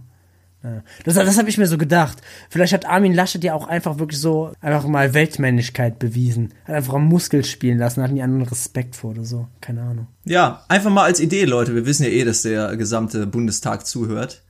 [0.63, 0.83] Ja.
[1.05, 2.19] Das, das habe ich mir so gedacht.
[2.49, 6.55] Vielleicht hat Armin Laschet ja auch einfach wirklich so einfach mal Weltmännlichkeit bewiesen.
[6.67, 9.49] Hat einfach am Muskel spielen lassen, hatten die anderen Respekt vor oder so.
[9.61, 10.07] Keine Ahnung.
[10.25, 11.75] Ja, einfach mal als Idee, Leute.
[11.75, 14.45] Wir wissen ja eh, dass der gesamte Bundestag zuhört.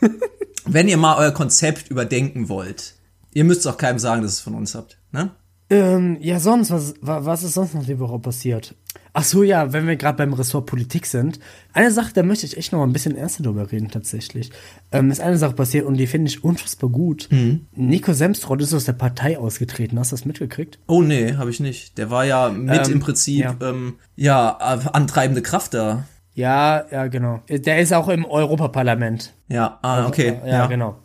[0.66, 2.94] Wenn ihr mal euer Konzept überdenken wollt,
[3.32, 5.30] ihr müsst auch keinem sagen, dass ihr es von uns habt, ne?
[5.68, 8.76] Ähm, ja, sonst, was, wa- was ist sonst noch die Woche passiert?
[9.12, 11.40] Ach so, ja, wenn wir gerade beim Ressort Politik sind.
[11.72, 14.52] Eine Sache, da möchte ich echt noch mal ein bisschen ernster drüber reden, tatsächlich.
[14.92, 17.28] Ähm, ist eine Sache passiert und die finde ich unfassbar gut.
[17.74, 19.98] Nico Semstrott ist aus der Partei ausgetreten.
[19.98, 20.78] Hast du das mitgekriegt?
[20.86, 21.98] Oh nee, habe ich nicht.
[21.98, 23.56] Der war ja mit Ähm, im Prinzip ja.
[23.60, 26.04] ja, ähm, ja antreibende Kraft da.
[26.36, 27.40] Ja, ja, genau.
[27.48, 29.32] Der ist auch im Europaparlament.
[29.48, 30.38] Ja, ah, okay.
[30.44, 30.96] Ja, ja, genau.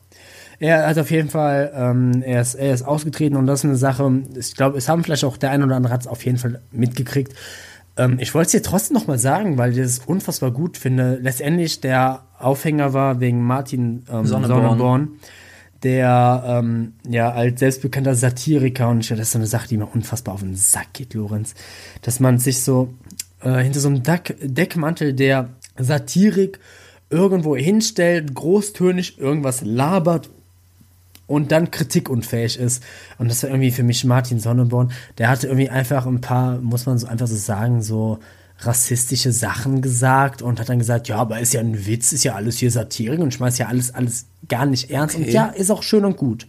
[0.60, 3.78] Er hat auf jeden Fall, ähm, er, ist, er ist ausgetreten und das ist eine
[3.78, 6.38] Sache, ich glaube, es haben vielleicht auch der ein oder andere hat es auf jeden
[6.38, 7.34] Fall mitgekriegt.
[7.96, 11.18] Ähm, ich wollte es dir trotzdem nochmal sagen, weil ich es unfassbar gut finde.
[11.22, 14.62] Letztendlich der Aufhänger war wegen Martin ähm, Sonneborn.
[14.64, 15.10] Sonneborn,
[15.82, 19.88] der ähm, ja als selbstbekannter Satiriker und ich, das ist so eine Sache, die mir
[19.88, 21.56] unfassbar auf den Sack geht, Lorenz,
[22.02, 22.94] dass man sich so
[23.44, 26.60] äh, hinter so einem Deck, Deckmantel der Satirik
[27.10, 30.30] irgendwo hinstellt, großtönig irgendwas labert
[31.28, 32.84] und dann kritikunfähig ist.
[33.18, 34.92] Und das war irgendwie für mich Martin Sonneborn.
[35.18, 38.20] Der hatte irgendwie einfach ein paar, muss man so einfach so sagen, so
[38.60, 42.36] rassistische Sachen gesagt und hat dann gesagt, ja, aber ist ja ein Witz, ist ja
[42.36, 45.16] alles hier Satirik und schmeißt ja alles, alles gar nicht ernst.
[45.16, 45.32] Und Okay.
[45.32, 46.48] ja, ist auch schön und gut.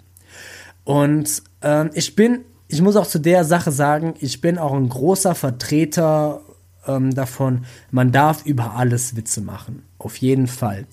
[0.85, 4.89] Und ähm, ich bin, ich muss auch zu der Sache sagen, ich bin auch ein
[4.89, 6.43] großer Vertreter
[6.87, 9.83] ähm, davon, man darf über alles Witze machen.
[9.99, 10.87] Auf jeden Fall.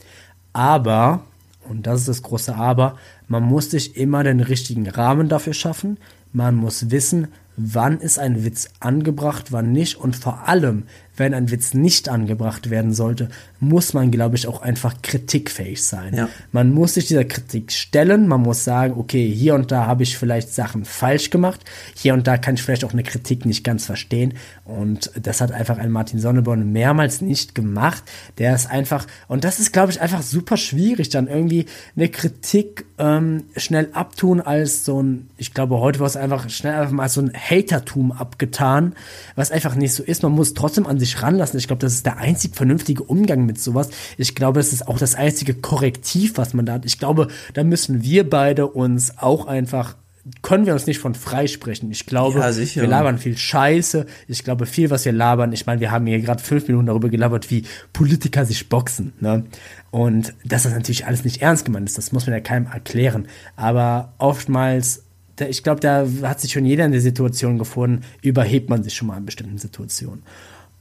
[0.54, 1.24] Aber,
[1.68, 2.98] und das ist das große Aber,
[3.28, 5.98] man muss sich immer den richtigen Rahmen dafür schaffen.
[6.34, 9.98] Man muss wissen, wann ist ein Witz angebracht, wann nicht.
[9.98, 10.84] Und vor allem,
[11.18, 16.14] wenn ein Witz nicht angebracht werden sollte, muss man, glaube ich, auch einfach kritikfähig sein.
[16.16, 16.30] Ja.
[16.52, 20.18] Man muss sich dieser Kritik stellen, man muss sagen, okay, hier und da habe ich
[20.18, 23.86] vielleicht Sachen falsch gemacht, hier und da kann ich vielleicht auch eine Kritik nicht ganz
[23.86, 24.34] verstehen
[24.66, 28.04] und das hat einfach ein Martin Sonneborn mehrmals nicht gemacht.
[28.38, 32.86] Der ist einfach, und das ist, glaube ich, einfach super schwierig, dann irgendwie eine Kritik
[32.98, 37.10] ähm, schnell abtun als so ein, ich glaube, heute war es einfach schnell einfach mal
[37.10, 38.94] so ein Hatertum abgetan,
[39.36, 40.24] was einfach nicht so ist.
[40.24, 41.60] Man muss trotzdem an sich ranlassen.
[41.60, 43.90] Ich glaube, das ist der einzig vernünftige Umgang mit sowas.
[44.18, 46.86] Ich glaube, das ist auch das einzige Korrektiv, was man da hat.
[46.86, 49.96] Ich glaube, da müssen wir beide uns auch einfach
[50.42, 51.90] können wir uns nicht von freisprechen.
[51.92, 52.40] Ich glaube,
[52.76, 54.06] Ja, wir labern viel Scheiße.
[54.28, 57.10] Ich glaube, viel, was wir labern, ich meine, wir haben hier gerade fünf Minuten darüber
[57.10, 59.14] gelabert, wie Politiker sich boxen.
[59.20, 59.46] Ne?
[59.92, 63.28] Und dass das natürlich alles nicht ernst gemeint ist, das muss man ja keinem erklären.
[63.56, 65.04] Aber oftmals,
[65.40, 69.08] ich glaube, da hat sich schon jeder in der Situation gefunden, überhebt man sich schon
[69.08, 70.24] mal in bestimmten Situationen.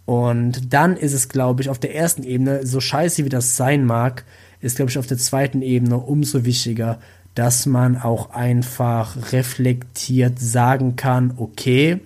[0.09, 3.85] Und dann ist es, glaube ich, auf der ersten Ebene, so scheiße wie das sein
[3.85, 4.25] mag,
[4.62, 6.99] ist, glaube ich, auf der zweiten Ebene umso wichtiger,
[7.35, 12.01] dass man auch einfach reflektiert sagen kann, okay,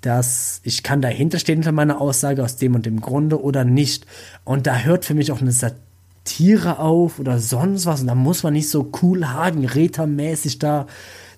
[0.00, 4.06] dass ich kann dahinter stehen hinter meiner Aussage aus dem und dem Grunde oder nicht.
[4.44, 5.74] Und da hört für mich auch eine Sat
[6.22, 8.02] Tiere auf oder sonst was.
[8.02, 10.86] Und da muss man nicht so cool Hagen-Räter-mäßig da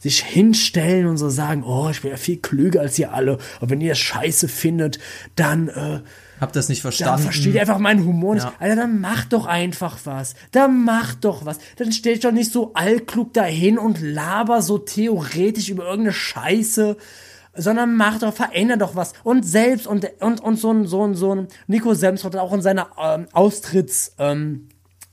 [0.03, 3.39] sich hinstellen und so sagen, oh, ich bin ja viel klüger als ihr alle.
[3.61, 4.99] Und wenn ihr das scheiße findet,
[5.37, 6.01] dann, äh,
[6.41, 7.15] Hab das nicht verstanden.
[7.15, 8.45] dann versteht ihr einfach meinen Humor nicht.
[8.45, 8.53] Ja.
[8.59, 10.35] Alter, dann mach doch einfach was.
[10.51, 11.59] Dann mach doch was.
[11.77, 16.97] Dann stell dich doch nicht so allklug dahin und laber so theoretisch über irgendeine Scheiße.
[17.55, 19.13] Sondern mach doch, veränder doch was.
[19.23, 22.55] Und selbst, und, und, und so ein, so ein, so ein, Nico Semsrott hat auch
[22.55, 24.69] in seiner ähm, Austritts, ähm,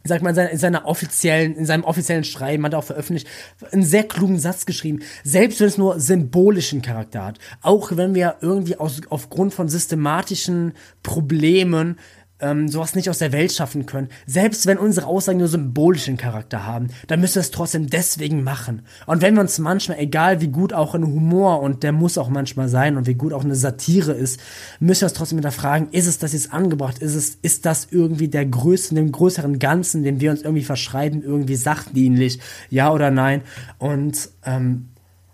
[0.10, 3.28] sag mal, in seiner, in seiner offiziellen, in seinem offiziellen Schreiben hat er auch veröffentlicht,
[3.72, 5.00] einen sehr klugen Satz geschrieben.
[5.24, 10.74] Selbst wenn es nur symbolischen Charakter hat, auch wenn wir irgendwie aus, aufgrund von systematischen
[11.04, 11.98] Problemen
[12.40, 16.66] ähm, sowas nicht aus der Welt schaffen können, selbst wenn unsere Aussagen nur symbolischen Charakter
[16.66, 18.84] haben, dann müssen wir es trotzdem deswegen machen.
[19.06, 22.30] Und wenn wir uns manchmal, egal wie gut auch ein Humor, und der muss auch
[22.30, 24.40] manchmal sein, und wie gut auch eine Satire ist,
[24.80, 27.00] müssen wir es trotzdem hinterfragen, ist es das jetzt angebracht?
[27.00, 31.22] Ist es, ist das irgendwie der größten, dem größeren Ganzen, dem wir uns irgendwie verschreiben,
[31.22, 32.40] irgendwie sachdienlich?
[32.70, 33.42] Ja oder nein?
[33.78, 34.90] Und, ähm,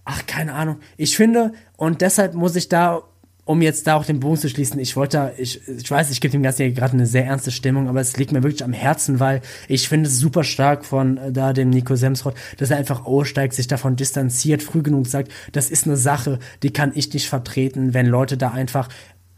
[0.06, 0.78] ach, keine Ahnung.
[0.98, 3.04] Ich finde, und deshalb muss ich da
[3.46, 6.20] um jetzt da auch den Bogen zu schließen, ich wollte, da- ich, ich weiß, ich
[6.20, 8.74] gebe dem Ganzen hier gerade eine sehr ernste Stimmung, aber es liegt mir wirklich am
[8.74, 12.78] Herzen, weil ich finde es super stark von äh, da dem Nico Semsrott, dass er
[12.78, 17.14] einfach aussteigt, sich davon distanziert, früh genug sagt, das ist eine Sache, die kann ich
[17.14, 18.90] nicht vertreten, wenn Leute da einfach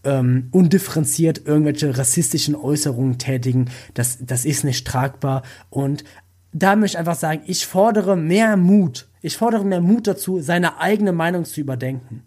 [0.05, 5.43] ähm, undifferenziert irgendwelche rassistischen Äußerungen tätigen, das, das ist nicht tragbar.
[5.69, 6.05] Und
[6.53, 9.09] da möchte ich einfach sagen, ich fordere mehr Mut.
[9.21, 12.23] Ich fordere mehr Mut dazu, seine eigene Meinung zu überdenken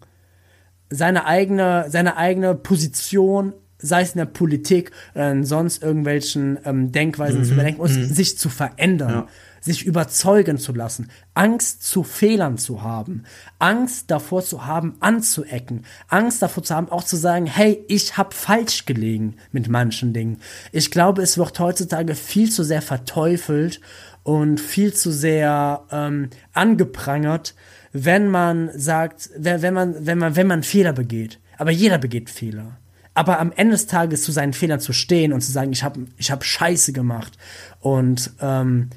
[0.91, 7.43] seine eigene, seine eigene Position, sei es in der Politik oder sonst irgendwelchen ähm, Denkweisen
[7.43, 9.27] zu überdenken und sich zu verändern,
[9.59, 13.23] sich überzeugen zu lassen, Angst zu Fehlern zu haben,
[13.59, 18.35] Angst davor zu haben, anzuecken, Angst davor zu haben, auch zu sagen, hey, ich habe
[18.35, 20.37] falsch gelegen mit manchen Dingen.
[20.71, 23.81] Ich glaube, es wird heutzutage viel zu sehr verteufelt
[24.23, 27.55] und viel zu sehr ähm, angeprangert,
[27.93, 31.39] wenn man sagt, wenn, wenn man, wenn man, wenn man Fehler begeht.
[31.57, 32.77] Aber jeder begeht Fehler.
[33.13, 36.05] Aber am Ende des Tages zu seinen Fehlern zu stehen und zu sagen, ich habe
[36.17, 37.37] ich hab Scheiße gemacht
[37.81, 38.89] und ähm,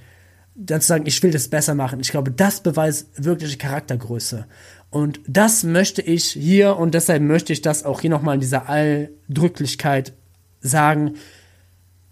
[0.54, 1.98] dann zu sagen, ich will das besser machen.
[2.00, 4.46] Ich glaube, das beweist wirkliche Charaktergröße.
[4.90, 8.68] Und das möchte ich hier und deshalb möchte ich das auch hier nochmal in dieser
[8.68, 10.12] Alldrücklichkeit
[10.60, 11.14] sagen.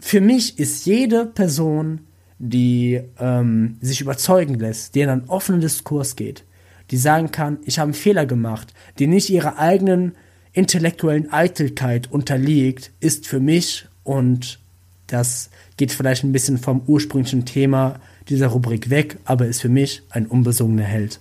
[0.00, 2.00] Für mich ist jede Person,
[2.40, 6.44] die ähm, sich überzeugen lässt, die in einen offenen Diskurs geht,
[6.92, 10.14] die sagen kann, ich habe einen Fehler gemacht, die nicht ihrer eigenen
[10.52, 14.58] intellektuellen Eitelkeit unterliegt, ist für mich, und
[15.06, 20.02] das geht vielleicht ein bisschen vom ursprünglichen Thema dieser Rubrik weg, aber ist für mich
[20.10, 21.18] ein unbesungener Held.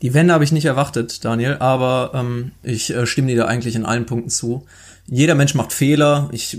[0.00, 3.76] Die Wende habe ich nicht erwartet, Daniel, aber ähm, ich äh, stimme dir da eigentlich
[3.76, 4.66] in allen Punkten zu.
[5.12, 6.28] Jeder Mensch macht Fehler.
[6.30, 6.58] Ich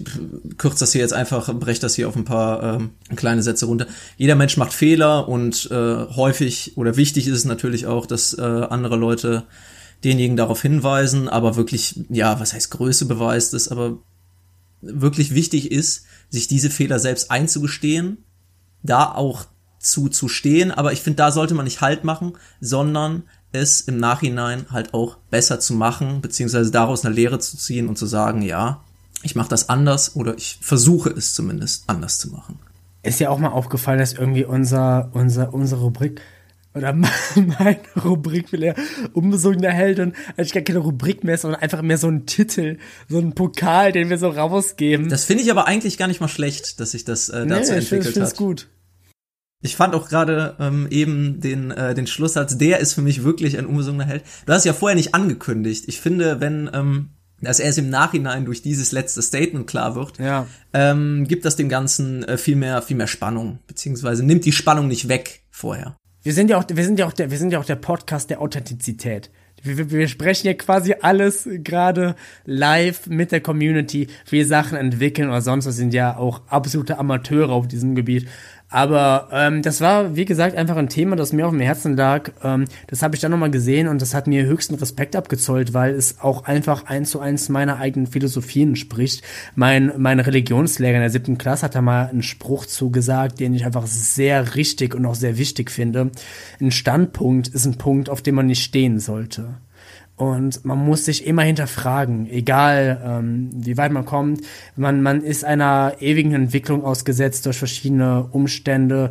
[0.57, 3.87] kürze das hier jetzt einfach, breche das hier auf ein paar ähm, kleine Sätze runter.
[4.17, 8.41] Jeder Mensch macht Fehler und äh, häufig oder wichtig ist es natürlich auch, dass äh,
[8.41, 9.45] andere Leute
[10.03, 13.99] denjenigen darauf hinweisen, aber wirklich, ja, was heißt Größe beweist es, aber
[14.81, 18.25] wirklich wichtig ist, sich diese Fehler selbst einzugestehen,
[18.83, 19.45] da auch
[19.79, 23.97] zu, zu stehen, aber ich finde, da sollte man nicht Halt machen, sondern es im
[23.97, 28.41] Nachhinein halt auch besser zu machen, beziehungsweise daraus eine Lehre zu ziehen und zu sagen,
[28.41, 28.83] ja,
[29.23, 32.59] ich mache das anders oder ich versuche es zumindest anders zu machen.
[33.03, 36.21] Ist ja auch mal aufgefallen, dass irgendwie unser, unser, unsere Rubrik
[36.73, 36.93] oder
[37.35, 38.73] meine Rubrik will ja
[39.13, 42.77] unbesungener Held und eigentlich gar keine Rubrik mehr, sondern einfach mehr so ein Titel,
[43.09, 45.09] so ein Pokal, den wir so rausgeben.
[45.09, 47.79] Das finde ich aber eigentlich gar nicht mal schlecht, dass sich das äh, dazu nee,
[47.79, 48.37] ich finde entwickelt es hat.
[48.37, 48.67] gut.
[49.61, 53.57] Ich fand auch gerade ähm, eben den, äh, den Schlusssatz, der ist für mich wirklich
[53.57, 54.23] ein unbesungener Held.
[54.45, 55.85] Du hast ja vorher nicht angekündigt.
[55.87, 57.09] Ich finde, wenn ähm,
[57.41, 60.45] dass erst im Nachhinein durch dieses letzte Statement klar wird, Ja.
[60.73, 64.87] ähm, gibt das dem Ganzen äh, viel mehr, viel mehr Spannung, beziehungsweise nimmt die Spannung
[64.87, 65.95] nicht weg vorher.
[66.23, 68.29] Wir sind ja auch, wir sind ja auch der, wir sind ja auch der Podcast
[68.29, 69.31] der Authentizität.
[69.63, 75.29] Wir, wir, wir sprechen ja quasi alles gerade live mit der Community, wie Sachen entwickeln
[75.29, 78.27] oder sonst was sind ja auch absolute Amateure auf diesem Gebiet.
[78.71, 82.31] Aber ähm, das war, wie gesagt, einfach ein Thema, das mir auf dem Herzen lag.
[82.41, 85.93] Ähm, das habe ich dann nochmal gesehen und das hat mir höchsten Respekt abgezollt, weil
[85.93, 89.23] es auch einfach eins zu eins meiner eigenen Philosophien entspricht.
[89.55, 93.65] Mein, mein Religionslehrer in der siebten Klasse hat da mal einen Spruch zugesagt, den ich
[93.65, 96.09] einfach sehr richtig und auch sehr wichtig finde.
[96.61, 99.55] Ein Standpunkt ist ein Punkt, auf dem man nicht stehen sollte.
[100.21, 104.41] Und man muss sich immer hinterfragen, egal ähm, wie weit man kommt.
[104.75, 109.09] Man, man ist einer ewigen Entwicklung ausgesetzt durch verschiedene Umstände.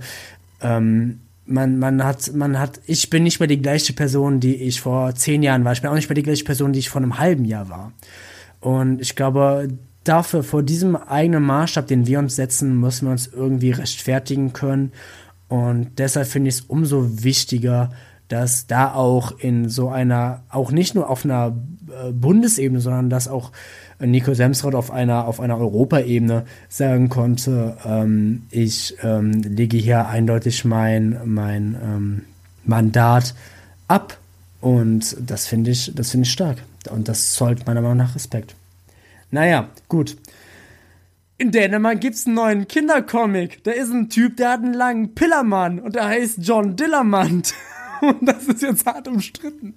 [0.61, 4.81] Ähm, man, man hat, man hat, ich bin nicht mehr die gleiche Person, die ich
[4.81, 5.73] vor zehn Jahren war.
[5.73, 7.93] Ich bin auch nicht mehr die gleiche Person, die ich vor einem halben Jahr war.
[8.61, 9.67] Und ich glaube,
[10.05, 14.93] dafür, vor diesem eigenen Maßstab, den wir uns setzen, müssen wir uns irgendwie rechtfertigen können.
[15.49, 17.91] Und deshalb finde ich es umso wichtiger,
[18.31, 21.57] dass da auch in so einer, auch nicht nur auf einer
[21.89, 23.51] äh, Bundesebene, sondern dass auch
[23.99, 30.65] Nico Semsrott auf einer, auf einer Europaebene sagen konnte, ähm, ich ähm, lege hier eindeutig
[30.65, 32.23] mein, mein ähm,
[32.65, 33.35] Mandat
[33.89, 34.17] ab.
[34.61, 36.59] Und das finde ich, das ich stark.
[36.91, 38.55] Und das zollt meiner Meinung nach Respekt.
[39.33, 40.17] Naja, gut.
[41.37, 43.65] In Dänemark gibt's einen neuen Kindercomic.
[43.65, 47.55] Da ist ein Typ, der hat einen langen Pillermann und der heißt John Dillermand.
[48.01, 49.75] Und das ist jetzt hart umstritten.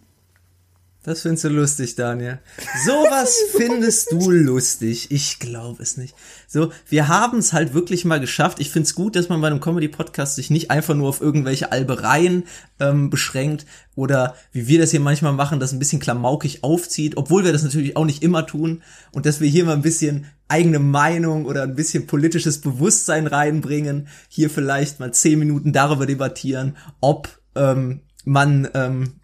[1.06, 2.40] Das findest du lustig, Daniel.
[2.86, 5.12] Sowas findest du lustig.
[5.12, 6.16] Ich glaube es nicht.
[6.48, 8.62] So, wir haben es halt wirklich mal geschafft.
[8.62, 12.46] Ich find's gut, dass man bei einem Comedy-Podcast sich nicht einfach nur auf irgendwelche Albereien
[12.80, 17.44] ähm, beschränkt oder wie wir das hier manchmal machen, das ein bisschen klamaukig aufzieht, obwohl
[17.44, 18.82] wir das natürlich auch nicht immer tun
[19.12, 24.08] und dass wir hier mal ein bisschen eigene Meinung oder ein bisschen politisches Bewusstsein reinbringen,
[24.30, 29.20] hier vielleicht mal zehn Minuten darüber debattieren, ob ähm, man ähm,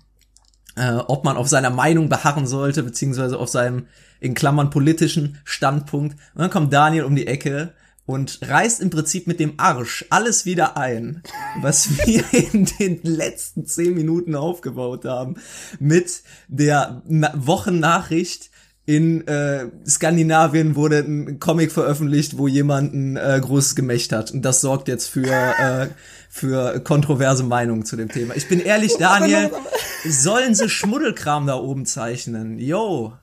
[0.80, 3.88] äh, ob man auf seiner Meinung beharren sollte, beziehungsweise auf seinem,
[4.20, 6.18] in Klammern, politischen Standpunkt.
[6.34, 7.74] Und dann kommt Daniel um die Ecke
[8.06, 11.22] und reißt im Prinzip mit dem Arsch alles wieder ein,
[11.62, 15.36] was wir in den letzten zehn Minuten aufgebaut haben,
[15.80, 18.50] mit der Na Wochennachricht,
[18.90, 24.32] in äh, Skandinavien wurde ein Comic veröffentlicht, wo jemand ein äh, großes Gemächt hat.
[24.32, 25.90] Und das sorgt jetzt für, äh,
[26.28, 28.36] für kontroverse Meinungen zu dem Thema.
[28.36, 29.52] Ich bin ehrlich, Daniel,
[30.10, 32.58] sollen sie Schmuddelkram da oben zeichnen?
[32.58, 33.14] Yo.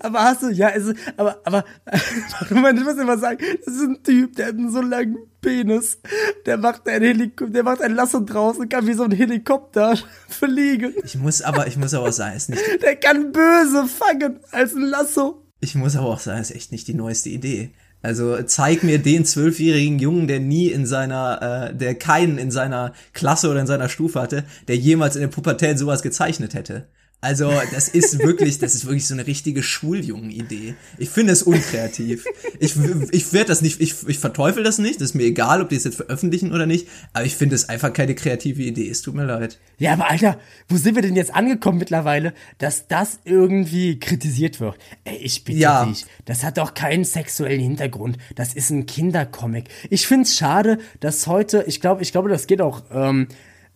[0.00, 1.64] Aber hast du, ja, ist, aber, aber,
[2.42, 6.00] ich muss mal sagen, das ist ein Typ, der hat einen so langen Penis,
[6.44, 9.96] der macht ein Helikopter, der macht ein Lasso draußen, kann wie so ein Helikopter
[10.28, 10.92] fliegen.
[11.04, 12.62] Ich muss aber, ich muss aber sagen, ist nicht.
[12.82, 15.46] Der kann böse fangen als ein Lasso.
[15.60, 17.70] Ich muss aber auch sagen, ist echt nicht die neueste Idee.
[18.02, 22.92] Also zeig mir den zwölfjährigen Jungen, der nie in seiner, äh, der keinen in seiner
[23.12, 26.88] Klasse oder in seiner Stufe hatte, der jemals in der Pubertät sowas gezeichnet hätte.
[27.26, 30.74] Also, das ist wirklich, das ist wirklich so eine richtige Schuljungen-Idee.
[30.96, 32.24] Ich finde es unkreativ.
[32.60, 32.76] Ich,
[33.10, 35.00] ich werde das nicht, ich, ich verteufel das nicht.
[35.00, 36.86] Das ist mir egal, ob die es jetzt veröffentlichen oder nicht.
[37.14, 38.88] Aber ich finde es einfach keine kreative Idee.
[38.88, 39.58] Es tut mir leid.
[39.78, 44.76] Ja, aber Alter, wo sind wir denn jetzt angekommen mittlerweile, dass das irgendwie kritisiert wird?
[45.02, 45.84] Ey, ich bitte Ja.
[45.84, 46.06] dich.
[46.26, 48.18] Das hat doch keinen sexuellen Hintergrund.
[48.36, 49.64] Das ist ein Kindercomic.
[49.90, 53.26] Ich find's schade, dass heute, ich glaube, ich glaube, das geht auch, ähm,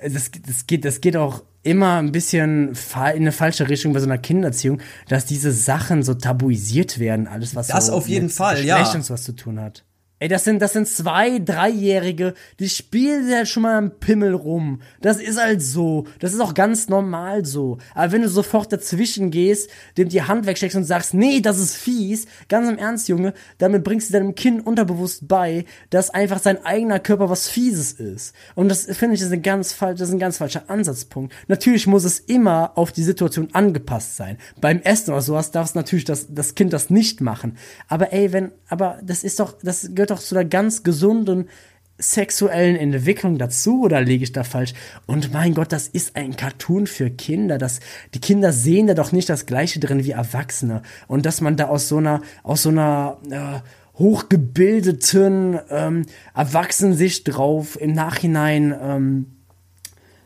[0.03, 4.07] das, das geht, das geht auch immer ein bisschen in eine falsche Richtung bei so
[4.07, 8.35] einer Kindererziehung, dass diese Sachen so tabuisiert werden, alles was Das so auf jeden mit
[8.35, 8.79] Fall, ja.
[8.79, 9.85] Geschlecht und so was zu tun hat.
[10.23, 14.83] Ey, das sind, das sind zwei, dreijährige, die spielen halt schon mal am Pimmel rum.
[15.01, 16.05] Das ist halt so.
[16.19, 17.79] Das ist auch ganz normal so.
[17.95, 21.75] Aber wenn du sofort dazwischen gehst, dem die Hand wegsteckst und sagst, nee, das ist
[21.75, 26.67] fies, ganz im Ernst, Junge, damit bringst du deinem Kind unterbewusst bei, dass einfach sein
[26.67, 28.35] eigener Körper was Fieses ist.
[28.55, 31.33] Und das finde ich ist ein ganz falsch, das ist ein ganz falscher Ansatzpunkt.
[31.49, 34.37] Natürlich muss es immer auf die Situation angepasst sein.
[34.61, 37.57] Beim Essen oder sowas darf es natürlich das, das Kind das nicht machen.
[37.89, 41.49] Aber ey, wenn, aber das ist doch, das gehört doch zu einer ganz gesunden
[41.99, 44.73] sexuellen Entwicklung dazu oder liege ich da falsch?
[45.07, 47.59] Und mein Gott, das ist ein Cartoon für Kinder.
[47.59, 47.81] Das,
[48.15, 50.83] die Kinder sehen da doch nicht das Gleiche drin wie Erwachsene.
[51.07, 57.79] Und dass man da aus so einer, aus so einer äh, hochgebildeten ähm, Erwachsenensicht drauf
[57.81, 59.27] im Nachhinein ähm,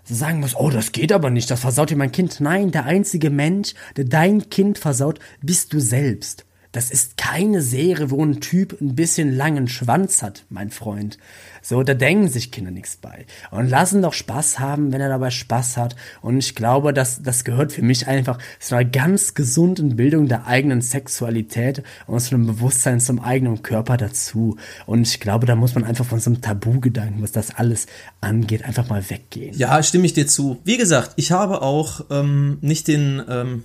[0.05, 2.41] sagen muss, oh, das geht aber nicht, das versaut dir mein Kind.
[2.41, 6.45] Nein, der einzige Mensch, der dein Kind versaut, bist du selbst.
[6.75, 11.19] Das ist keine Serie, wo ein Typ ein bisschen langen Schwanz hat, mein Freund.
[11.63, 13.27] So, da denken sich Kinder nichts bei.
[13.53, 15.95] Und lassen doch Spaß haben, wenn er dabei Spaß hat.
[16.21, 20.49] Und ich glaube, das, das gehört für mich einfach zu einer ganz gesunden Bildung der
[20.49, 24.57] eigenen Sexualität und zu einem Bewusstsein zum eigenen Körper dazu.
[24.85, 27.87] Und ich glaube, da muss man einfach von so einem Tabugedanken, was das alles
[28.21, 29.57] angeht, einfach mal weggehen.
[29.57, 30.61] Ja, stimme ich dir zu.
[30.65, 33.63] Wie gesagt, ich habe auch ähm, nicht den, ähm,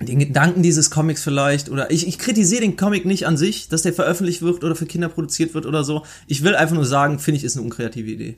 [0.00, 3.82] den Gedanken dieses Comics vielleicht, oder ich, ich kritisiere den Comic nicht an sich, dass
[3.82, 6.04] der veröffentlicht wird oder für Kinder produziert wird oder so.
[6.26, 8.36] Ich will einfach nur sagen, finde ich, ist eine unkreative Idee.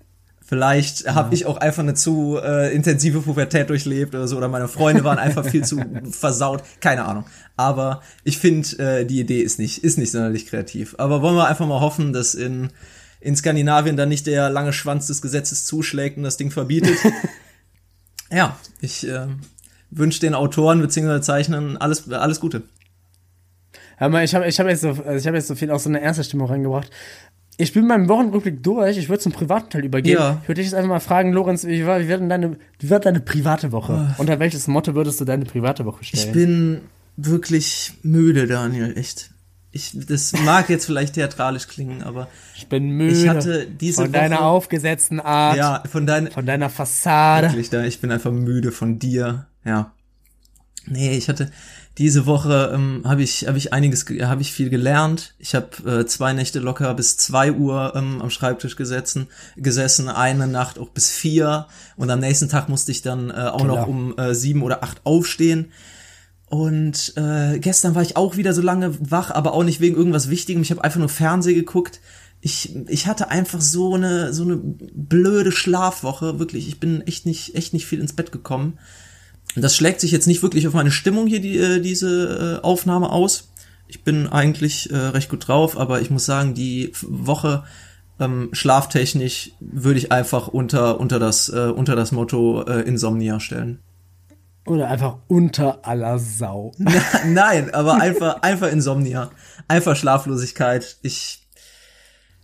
[0.48, 4.68] Vielleicht habe ich auch einfach eine zu äh, intensive Pubertät durchlebt oder so, oder meine
[4.68, 7.24] Freunde waren einfach viel zu versaut, keine Ahnung.
[7.56, 10.94] Aber ich finde, äh, die Idee ist nicht, ist nicht sonderlich kreativ.
[10.98, 12.68] Aber wollen wir einfach mal hoffen, dass in,
[13.20, 16.96] in Skandinavien dann nicht der lange Schwanz des Gesetzes zuschlägt und das Ding verbietet.
[18.30, 19.26] ja, ich äh,
[19.96, 21.20] wünsche den Autoren bzw.
[21.20, 22.62] Zeichnern alles, alles Gute.
[23.98, 25.84] Hör mal, ich habe ich hab jetzt, so, also ich hab jetzt so viel aus
[25.84, 26.90] so einer ersten Stimmung reingebracht.
[27.58, 28.98] Ich bin beim Wochenrückblick durch.
[28.98, 30.18] Ich würde zum privaten Teil übergehen.
[30.18, 30.38] Ja.
[30.42, 32.90] Ich würde dich jetzt einfach mal fragen, Lorenz, wie war, wie wird denn deine, wie
[32.90, 34.14] wird deine private Woche?
[34.18, 36.26] Unter welches Motto würdest du deine private Woche stellen?
[36.26, 36.80] Ich bin
[37.16, 39.30] wirklich müde, Daniel, echt.
[39.72, 44.12] Ich, das mag jetzt vielleicht theatralisch klingen, aber Ich bin müde Ich hatte diese von
[44.12, 47.48] deiner Woche- aufgesetzten Art, ja, von deinen, von deiner Fassade.
[47.54, 49.92] wirklich, ich bin einfach müde von dir, ja.
[50.88, 51.50] Nee, ich hatte
[51.98, 55.34] diese Woche ähm, habe ich habe ich einiges ge- habe ich viel gelernt.
[55.38, 60.46] Ich habe äh, zwei Nächte locker bis zwei Uhr ähm, am Schreibtisch gesessen, gesessen, eine
[60.46, 63.80] Nacht auch bis vier und am nächsten Tag musste ich dann äh, auch Killer.
[63.80, 65.72] noch um äh, sieben oder acht aufstehen.
[66.48, 70.30] Und äh, gestern war ich auch wieder so lange wach, aber auch nicht wegen irgendwas
[70.30, 70.62] Wichtigem.
[70.62, 72.00] Ich habe einfach nur Fernseh geguckt.
[72.40, 76.68] Ich, ich hatte einfach so eine so eine blöde Schlafwoche, wirklich.
[76.68, 78.78] Ich bin echt nicht echt nicht viel ins Bett gekommen.
[79.54, 83.10] Das schlägt sich jetzt nicht wirklich auf meine Stimmung hier die, äh, diese äh, Aufnahme
[83.10, 83.50] aus.
[83.88, 87.64] Ich bin eigentlich äh, recht gut drauf, aber ich muss sagen, die Woche
[88.18, 93.80] ähm, schlaftechnisch würde ich einfach unter unter das äh, unter das Motto äh, Insomnia stellen.
[94.66, 96.72] Oder einfach unter aller Sau.
[97.26, 99.30] Nein, aber einfach, einfach Insomnia.
[99.68, 100.96] Einfach Schlaflosigkeit.
[101.02, 101.46] Ich,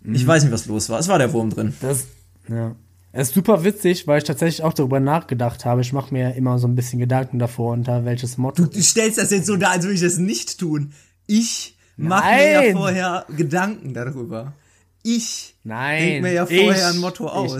[0.05, 1.01] ich weiß nicht, was los war.
[1.01, 1.75] Es war der Wurm drin.
[1.81, 2.07] Das,
[2.49, 2.77] ja.
[3.15, 5.83] Es ist super witzig, weil ich tatsächlich auch darüber nachgedacht habe.
[5.83, 8.65] Ich mache mir immer so ein bisschen Gedanken davor, unter welches Motto.
[8.65, 10.93] Du stellst das jetzt so dar, als würde ich das nicht tun.
[11.27, 14.55] Ich mache mir ja vorher Gedanken darüber.
[15.03, 17.53] Ich Nein, denk mir ja vorher ich- ein Motto ich.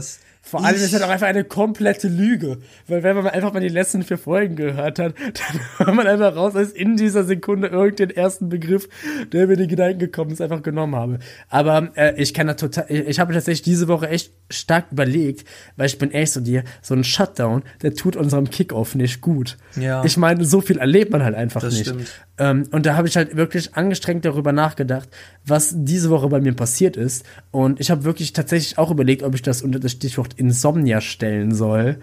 [0.45, 2.59] Vor allem Ich- ist das auch einfach eine komplette Lüge.
[2.89, 6.35] Weil wenn man einfach mal die letzten vier Folgen gehört hat, dann hört man einfach
[6.35, 8.89] raus, dass in dieser Sekunde irgendeinen ersten Begriff,
[9.33, 11.21] der mir in die Gedanken gekommen ist, einfach genommen habe.
[11.49, 15.47] Aber äh, ich kann da total, ich, ich habe tatsächlich diese Woche echt stark überlegt,
[15.77, 19.57] weil ich bin ehrlich zu dir, so ein Shutdown, der tut unserem Kickoff nicht gut.
[19.77, 20.05] Ja.
[20.05, 21.87] Ich meine, so viel erlebt man halt einfach Das nicht.
[21.87, 22.11] stimmt.
[22.39, 25.09] Ähm, und da habe ich halt wirklich angestrengt darüber nachgedacht,
[25.45, 27.25] was diese Woche bei mir passiert ist.
[27.51, 31.55] Und ich habe wirklich tatsächlich auch überlegt, ob ich das unter das Stichwort Insomnia stellen
[31.55, 31.99] soll.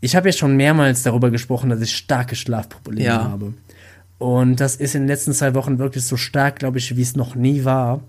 [0.00, 3.24] Ich habe ja schon mehrmals darüber gesprochen, dass ich starke Schlafprobleme Ja.
[3.24, 3.54] habe.
[4.18, 7.16] Und das ist in den letzten zwei Wochen wirklich so stark, glaube ich, wie es
[7.16, 8.02] noch nie war.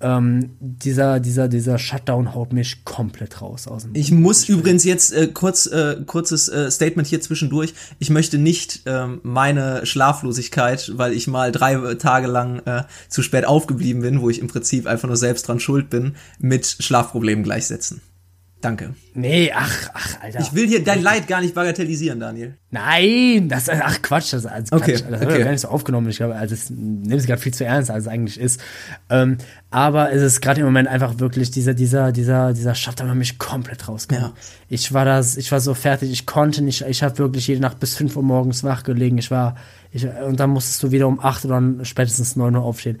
[0.00, 5.12] Ähm, dieser, dieser, dieser Shutdown haut mich komplett raus aus dem Ich muss übrigens jetzt
[5.12, 7.74] äh, kurz äh, kurzes äh, Statement hier zwischendurch.
[7.98, 13.44] Ich möchte nicht ähm, meine Schlaflosigkeit, weil ich mal drei Tage lang äh, zu spät
[13.44, 18.00] aufgeblieben bin, wo ich im Prinzip einfach nur selbst dran schuld bin, mit Schlafproblemen gleichsetzen.
[18.60, 18.94] Danke.
[19.14, 20.40] Nee, ach, ach, Alter.
[20.40, 22.56] Ich will hier dein Leid gar nicht bagatellisieren, Daniel.
[22.72, 25.02] Nein, das ist, ach Quatsch, das ist also Quatsch.
[25.02, 25.44] Okay, das okay.
[25.44, 26.08] gar nicht so aufgenommen.
[26.08, 28.60] Ich glaube, also das nimmt es gerade viel zu ernst, als es eigentlich ist.
[29.10, 29.38] Ähm,
[29.70, 33.38] aber es ist gerade im Moment einfach wirklich dieser, dieser, dieser, dieser Shutdown hat mich
[33.38, 34.32] komplett rausgenommen.
[34.34, 34.42] Ja.
[34.68, 37.78] Ich war das, ich war so fertig, ich konnte nicht, ich habe wirklich jede Nacht
[37.78, 39.18] bis 5 Uhr morgens wach gelegen.
[39.18, 39.54] Ich war,
[39.92, 42.98] ich, und dann musstest du wieder um 8 oder spätestens 9 Uhr aufstehen.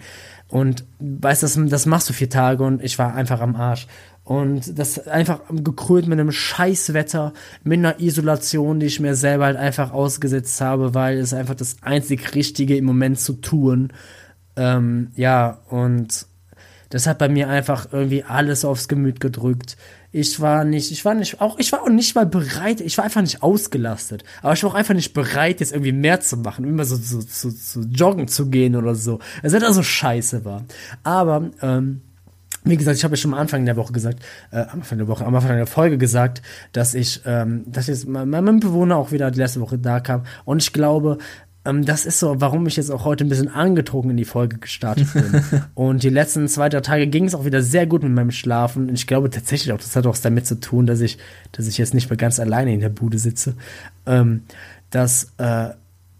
[0.48, 3.86] Und weißt du, das, das machst du vier Tage und ich war einfach am Arsch.
[4.28, 7.32] Und das einfach gekrönt mit einem Scheißwetter,
[7.64, 11.76] mit einer Isolation, die ich mir selber halt einfach ausgesetzt habe, weil es einfach das
[11.80, 13.90] einzig Richtige im Moment zu tun.
[14.54, 16.26] Ähm, ja, und
[16.90, 19.78] das hat bei mir einfach irgendwie alles aufs Gemüt gedrückt.
[20.12, 23.06] Ich war nicht, ich war nicht, auch, ich war auch nicht mal bereit, ich war
[23.06, 24.24] einfach nicht ausgelastet.
[24.42, 27.22] Aber ich war auch einfach nicht bereit, jetzt irgendwie mehr zu machen, immer so, so,
[27.22, 29.20] so, so joggen zu gehen oder so.
[29.42, 30.66] Es hat also scheiße war.
[31.02, 32.02] Aber, ähm,
[32.68, 35.08] wie gesagt, ich habe ja schon am Anfang der Woche gesagt, äh, am Anfang der
[35.08, 36.42] Woche, am Anfang der Folge gesagt,
[36.72, 40.24] dass ich, ähm, dass jetzt mein, mein Mitbewohner auch wieder die letzte Woche da kam.
[40.44, 41.18] Und ich glaube,
[41.64, 44.58] ähm, das ist so, warum ich jetzt auch heute ein bisschen angetrunken in die Folge
[44.58, 45.42] gestartet bin.
[45.74, 48.88] und die letzten zwei, drei Tage ging es auch wieder sehr gut mit meinem Schlafen.
[48.88, 51.18] Und ich glaube tatsächlich auch, das hat auch damit zu tun, dass ich,
[51.52, 53.54] dass ich jetzt nicht mehr ganz alleine in der Bude sitze.
[54.06, 54.42] Ähm,
[54.90, 55.70] dass, äh,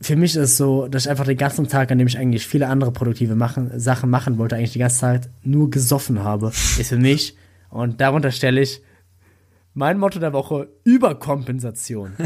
[0.00, 2.46] für mich ist es so, dass ich einfach den ganzen Tag, an dem ich eigentlich
[2.46, 6.88] viele andere produktive machen, Sachen machen wollte, eigentlich die ganze Zeit nur gesoffen habe, ist
[6.88, 7.36] für mich,
[7.70, 8.82] und darunter stelle ich
[9.74, 12.12] mein Motto der Woche, Überkompensation.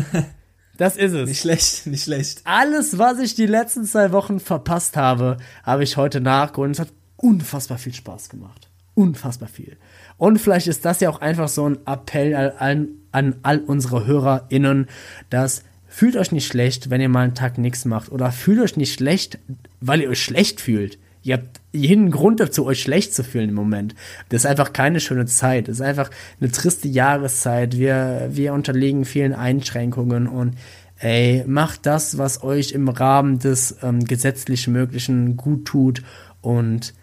[0.78, 1.28] Das ist es.
[1.28, 2.40] Nicht schlecht, nicht schlecht.
[2.44, 6.68] Alles, was ich die letzten zwei Wochen verpasst habe, habe ich heute nachgeholt.
[6.68, 8.68] Und es hat unfassbar viel Spaß gemacht.
[8.94, 9.76] Unfassbar viel.
[10.16, 14.88] Und vielleicht ist das ja auch einfach so ein Appell an, an all unsere HörerInnen,
[15.30, 15.62] dass
[15.92, 18.10] fühlt euch nicht schlecht, wenn ihr mal einen Tag nichts macht.
[18.10, 19.38] Oder fühlt euch nicht schlecht,
[19.80, 20.98] weil ihr euch schlecht fühlt.
[21.22, 23.94] Ihr habt jeden Grund dazu, euch schlecht zu fühlen im Moment.
[24.30, 25.68] Das ist einfach keine schöne Zeit.
[25.68, 27.76] Das ist einfach eine triste Jahreszeit.
[27.76, 30.56] Wir, wir unterliegen vielen Einschränkungen und
[30.98, 36.02] ey, macht das, was euch im Rahmen des ähm, gesetzlich Möglichen gut tut.
[36.40, 36.94] Und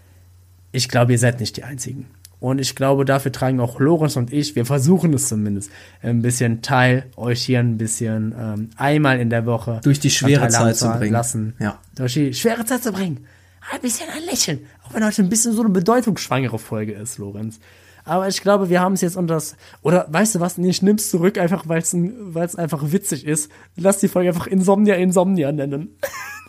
[0.71, 2.07] ich glaube, ihr seid nicht die Einzigen.
[2.39, 5.71] Und ich glaube, dafür tragen auch Lorenz und ich, wir versuchen es zumindest,
[6.01, 10.47] ein bisschen teil, euch hier ein bisschen ähm, einmal in der Woche Durch die schwere
[10.47, 11.11] Zeit zu bringen.
[11.11, 11.53] lassen.
[11.59, 11.79] Ja.
[11.95, 13.25] Durch die schwere Zeit zu bringen.
[13.73, 14.59] Ein bisschen ein Lächeln.
[14.83, 17.59] Auch wenn heute ein bisschen so eine bedeutungsschwangere Folge ist, Lorenz.
[18.05, 19.55] Aber ich glaube, wir haben es jetzt unter das.
[19.81, 20.57] Oder weißt du was?
[20.57, 23.51] Nee, ich nimm's zurück, einfach weil es einfach witzig ist.
[23.75, 25.95] Lass die Folge einfach Insomnia Insomnia nennen.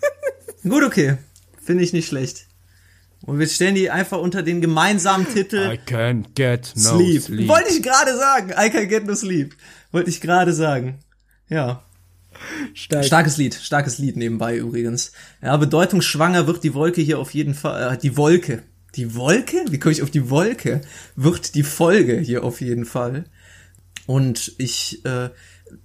[0.62, 1.18] Gut, okay.
[1.60, 2.46] Finde ich nicht schlecht.
[3.22, 7.48] Und wir stellen die einfach unter den gemeinsamen Titel can't get no Sleep.
[7.48, 8.50] Wollte ich gerade sagen.
[8.50, 9.54] I can get no sleep.
[9.92, 11.00] Wollte ich gerade sagen.
[11.48, 11.84] Ja.
[12.72, 13.04] Stark.
[13.04, 15.12] Starkes Lied, starkes Lied nebenbei übrigens.
[15.42, 18.62] Ja, bedeutungsschwanger wird die Wolke hier auf jeden Fall, äh, die Wolke.
[18.96, 19.64] Die Wolke?
[19.68, 20.80] Wie komme ich auf die Wolke?
[21.16, 23.24] Wird die Folge hier auf jeden Fall.
[24.06, 25.30] Und ich äh,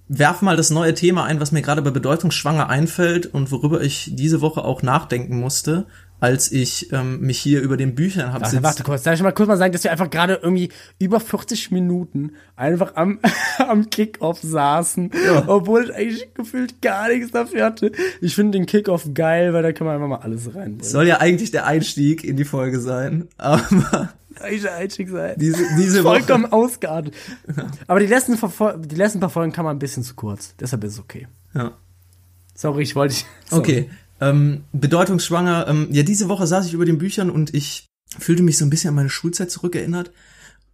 [0.08, 4.10] werf mal das neue Thema ein, was mir gerade bei bedeutungsschwanger einfällt und worüber ich
[4.14, 5.86] diese Woche auch nachdenken musste
[6.20, 9.32] als ich ähm, mich hier über den Büchern habe Warte, warte kurz, darf ich mal
[9.32, 13.18] kurz mal sagen, dass wir einfach gerade irgendwie über 40 Minuten einfach am,
[13.58, 15.44] am Kickoff saßen, ja.
[15.46, 17.92] obwohl ich eigentlich gefühlt gar nichts dafür hatte.
[18.20, 20.78] Ich finde den Kickoff geil, weil da kann man einfach mal alles rein.
[20.80, 25.34] Soll ja eigentlich der Einstieg in die Folge sein, aber eigentlich Einstieg sein.
[25.36, 26.52] Diese, diese Vollkommen Woche.
[26.52, 27.14] ausgeartet.
[27.86, 28.38] Aber die letzten,
[28.88, 31.26] die letzten paar Folgen kann man ein bisschen zu kurz, deshalb ist es okay.
[31.54, 31.72] Ja.
[32.54, 33.16] Sorry, ich wollte.
[33.50, 33.90] Okay.
[34.20, 35.66] Ähm, bedeutungsschwanger.
[35.68, 37.86] Ähm, ja, diese Woche saß ich über den Büchern und ich
[38.18, 40.10] fühlte mich so ein bisschen an meine Schulzeit zurückerinnert.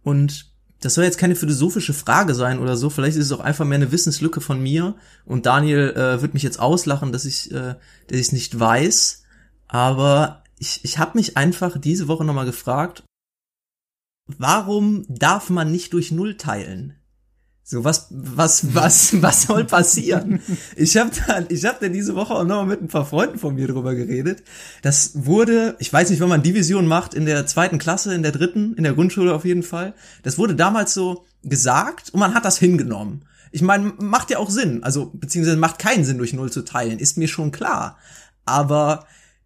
[0.03, 2.89] Und das soll jetzt keine philosophische Frage sein oder so.
[2.89, 4.95] Vielleicht ist es auch einfach mehr eine Wissenslücke von mir.
[5.25, 7.75] Und Daniel äh, wird mich jetzt auslachen, dass ich, äh,
[8.07, 9.23] dass ich es nicht weiß.
[9.67, 13.03] Aber ich, ich habe mich einfach diese Woche nochmal gefragt,
[14.27, 16.95] warum darf man nicht durch Null teilen?
[17.65, 20.41] So, was, was, was, was soll passieren?
[20.75, 23.55] Ich habe dann, ich habe dann diese Woche auch noch mit ein paar Freunden von
[23.55, 24.43] mir drüber geredet.
[24.81, 28.33] Das wurde, ich weiß nicht, wann man Division macht, in der zweiten Klasse, in der
[28.33, 29.93] dritten, in der Grundschule auf jeden Fall.
[30.23, 33.25] Das wurde damals so gesagt und man hat das hingenommen.
[33.51, 36.99] Ich meine, macht ja auch Sinn, also, beziehungsweise macht keinen Sinn, durch Null zu teilen,
[36.99, 37.97] ist mir schon klar.
[38.45, 39.05] Aber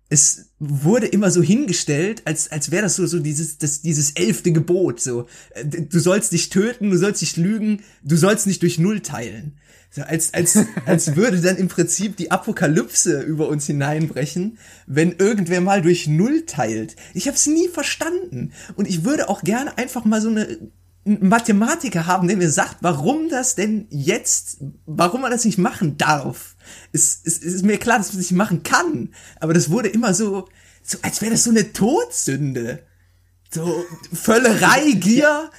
[0.09, 4.51] es wurde immer so hingestellt, als, als wäre das so, so dieses, das, dieses elfte
[4.51, 5.27] Gebot, so.
[5.51, 9.57] Äh, du sollst nicht töten, du sollst nicht lügen, du sollst nicht durch Null teilen.
[9.91, 15.61] So, als, als, als würde dann im Prinzip die Apokalypse über uns hineinbrechen, wenn irgendwer
[15.61, 16.95] mal durch Null teilt.
[17.13, 18.51] Ich habe es nie verstanden.
[18.75, 20.57] Und ich würde auch gerne einfach mal so eine
[21.07, 26.55] Mathematiker haben, der mir sagt, warum das denn jetzt, warum man das nicht machen darf.
[26.91, 29.89] Es, es, es ist mir klar, dass man das nicht machen kann, aber das wurde
[29.89, 30.47] immer so,
[30.83, 32.83] so als wäre das so eine Todsünde.
[33.49, 35.49] So Völlerei, Gier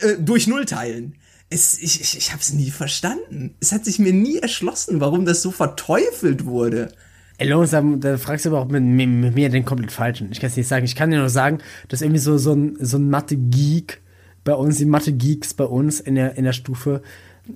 [0.00, 1.16] äh, durch Null teilen.
[1.50, 3.54] Es, ich, ich, ich habe es nie verstanden.
[3.60, 6.92] Es hat sich mir nie erschlossen, warum das so verteufelt wurde.
[7.38, 10.30] Ey, Lorenz, da, da, fragst du aber auch mit, mit, mit mir den komplett falschen.
[10.30, 10.84] Ich kann es nicht sagen.
[10.84, 14.00] Ich kann dir nur sagen, dass irgendwie so, so ein, so ein Mathe-Geek
[14.44, 17.02] bei uns, die Mathe-Geeks bei uns in der, in der Stufe.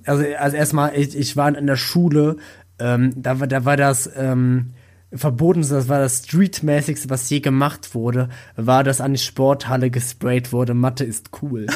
[0.05, 2.37] Also, also erstmal, ich, ich war in der Schule,
[2.79, 4.71] ähm, da, war, da war das ähm,
[5.11, 10.51] verboten, das war das Streetmäßigste, was je gemacht wurde, war, dass an die Sporthalle gesprayt
[10.51, 11.67] wurde, Mathe ist cool.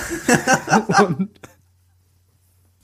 [1.07, 1.30] Und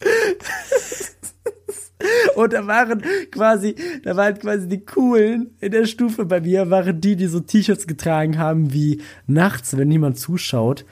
[2.36, 3.02] Und da waren
[3.32, 7.42] quasi, da waren quasi die coolen in der Stufe bei mir, waren die, die so
[7.42, 10.86] T-Shirts getragen haben wie nachts, wenn niemand zuschaut,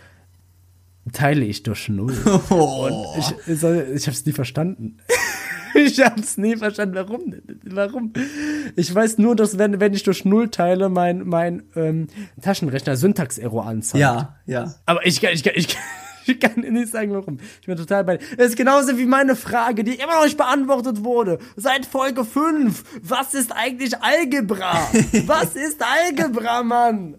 [1.14, 2.16] teile ich durch null.
[2.50, 2.54] Oh.
[2.88, 4.98] Und ich, ich, ich habe es nie verstanden.
[5.74, 7.34] ich habe es nie verstanden, warum.
[7.64, 8.14] Warum?
[8.76, 12.08] Ich weiß nur, dass wenn, wenn ich durch null teile, mein, mein ähm,
[12.42, 14.02] Taschenrechner Syntax-Error anzeigt.
[14.02, 14.74] Ja, ja.
[14.86, 15.82] Aber ich kann, ich kann, ich kann,
[16.26, 17.40] ich kann nicht sagen, warum.
[17.62, 18.18] Ich bin total bei.
[18.38, 21.40] Das ist genauso wie meine Frage, die immer noch nicht beantwortet wurde.
[21.56, 22.84] Seit Folge 5.
[23.04, 24.90] Was ist eigentlich Algebra?
[25.26, 27.18] Was ist Algebra, Mann?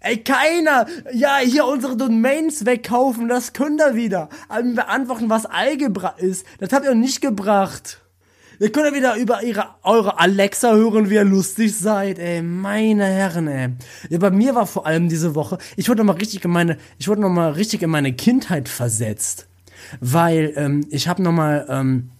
[0.00, 0.86] Ey, keiner!
[1.12, 4.28] Ja, hier unsere Domains wegkaufen, das könnt ihr wieder.
[4.48, 6.46] Aber beantworten, was Algebra ist.
[6.58, 8.02] Das habt ihr nicht gebracht.
[8.58, 13.04] Ihr könnt ja wieder über ihre, eure Alexa hören, wie ihr lustig seid, ey, meine
[13.04, 13.70] Herren, ey.
[14.08, 17.08] Ja, bei mir war vor allem diese Woche, ich wurde nochmal richtig in meine, ich
[17.08, 19.48] wurde nochmal richtig in meine Kindheit versetzt.
[20.00, 22.10] Weil, ähm, ich habe nochmal, ähm,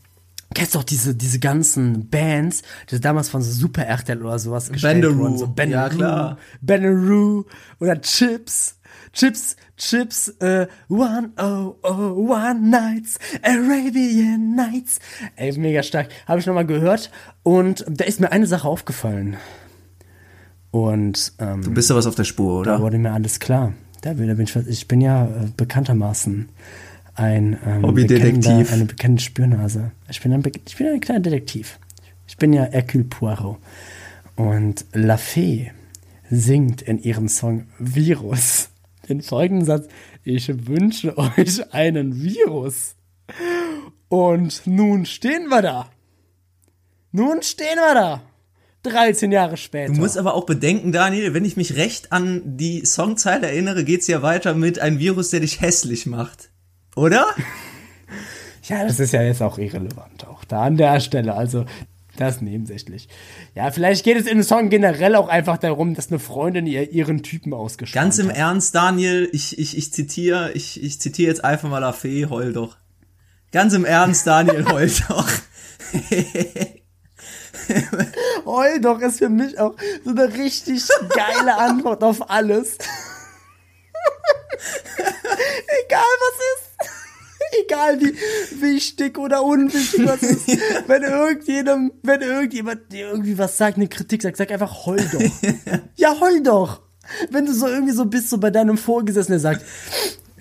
[0.55, 5.05] Kennst du auch diese, diese ganzen Bands, die damals von Super RTL oder sowas gestellt
[5.17, 5.39] wurden?
[5.39, 6.39] So Bandaroo, ja, klar.
[6.61, 7.45] Bandaroo
[7.81, 8.79] oder Chips.
[9.13, 15.01] Chips, Chips, äh, One Oh Oh One Nights, Arabian Nights.
[15.37, 16.09] Ey, mega stark.
[16.27, 17.11] Habe ich nochmal gehört
[17.43, 19.37] und da ist mir eine Sache aufgefallen.
[20.71, 22.79] Und ähm, du bist da was auf der Spur, oder?
[22.79, 23.75] Da wurde mir alles klar.
[24.01, 26.49] Da bin ich, ich bin ja äh, bekanntermaßen
[27.15, 28.73] ein ähm, Hobbydetektiv.
[28.73, 29.93] Eine bekannte Spürnase.
[30.09, 31.79] Ich bin, ein, ich bin ein kleiner Detektiv.
[32.27, 33.59] Ich bin ja Hercule Poirot.
[34.37, 35.73] Und La Fee
[36.31, 38.71] singt in ihrem Song Virus
[39.09, 39.89] den folgenden Satz:
[40.25, 42.95] Ich wünsche euch einen Virus.
[44.09, 45.91] Und nun stehen wir da.
[47.13, 48.23] Nun stehen wir da.
[48.85, 49.93] 13 Jahre später.
[49.93, 54.09] Du musst aber auch bedenken, Daniel, wenn ich mich recht an die Songzeile erinnere, geht's
[54.09, 56.51] ja weiter mit ein Virus, der dich hässlich macht.
[56.97, 57.27] Oder?
[58.65, 61.35] ja, das ist ja jetzt auch irrelevant, auch da an der Stelle.
[61.35, 61.65] Also,
[62.17, 63.09] Das ist nebensächlich.
[63.55, 66.93] Ja, vielleicht geht es in dem Song generell auch einfach darum, dass eine Freundin ihr
[66.93, 68.37] ihren Typen ausgeschaltet Ganz im hat.
[68.37, 72.53] Ernst, Daniel, ich, ich, ich zitiere, ich, ich zitiere jetzt einfach mal La Fee, heul
[72.53, 72.77] doch.
[73.51, 75.29] Ganz im Ernst, Daniel, heul doch.
[78.45, 79.75] Heul doch ist für mich auch
[80.05, 82.77] so eine richtig geile Antwort auf alles.
[85.85, 86.72] Egal was ist.
[87.65, 88.15] Egal wie
[88.63, 90.49] wichtig oder unwichtig was ist.
[90.87, 95.21] Wenn irgendjemandem, wenn irgendjemand dir irgendwie was sagt, eine Kritik sagt, sag einfach heul doch.
[95.97, 96.81] Ja, heul doch.
[97.31, 99.65] Wenn du so irgendwie so bist, so bei deinem Vorgesetzten, der sagt,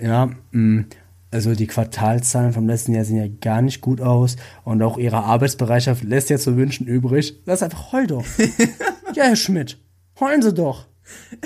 [0.00, 0.84] ja, mh,
[1.30, 5.24] also die Quartalzahlen vom letzten Jahr sehen ja gar nicht gut aus und auch ihre
[5.24, 7.40] Arbeitsbereitschaft lässt ja zu wünschen übrig.
[7.46, 8.24] Lass einfach heul doch.
[9.14, 9.78] ja, Herr Schmidt,
[10.20, 10.86] heulen Sie doch.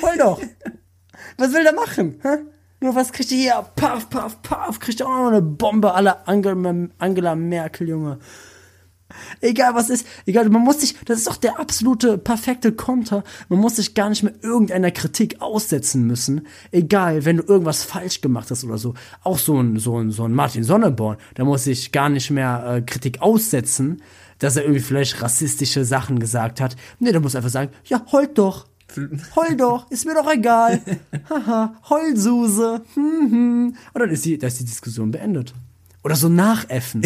[0.03, 0.41] Heul doch.
[1.39, 2.19] Was will der machen?
[2.23, 2.39] Hä?
[2.81, 3.67] Nur was kriegt ihr hier?
[3.75, 4.79] Paff, paff, paff.
[4.81, 8.19] Kriegt ihr auch noch eine Bombe aller Angela, Merkel, Junge.
[9.41, 13.23] Egal was ist, egal, man muss sich, das ist doch der absolute perfekte Konter.
[13.49, 16.47] Man muss sich gar nicht mehr irgendeiner Kritik aussetzen müssen.
[16.73, 18.95] Egal, wenn du irgendwas falsch gemacht hast oder so.
[19.23, 22.65] Auch so ein, so ein, so ein Martin Sonneborn, da muss sich gar nicht mehr
[22.67, 24.03] äh, Kritik aussetzen,
[24.39, 26.77] dass er irgendwie vielleicht rassistische Sachen gesagt hat.
[26.99, 28.67] Nee, da muss einfach sagen, ja, heult doch.
[29.35, 30.81] Heul doch, ist mir doch egal.
[31.29, 32.83] Haha, Heulsuse.
[32.95, 33.77] Hm, hm.
[33.93, 35.55] Und dann ist die, da ist die Diskussion beendet.
[36.03, 37.03] Oder so nachäffen.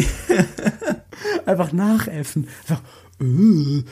[1.46, 2.48] Einfach nachäffen.
[2.68, 2.82] Einfach,
[3.20, 3.82] äh,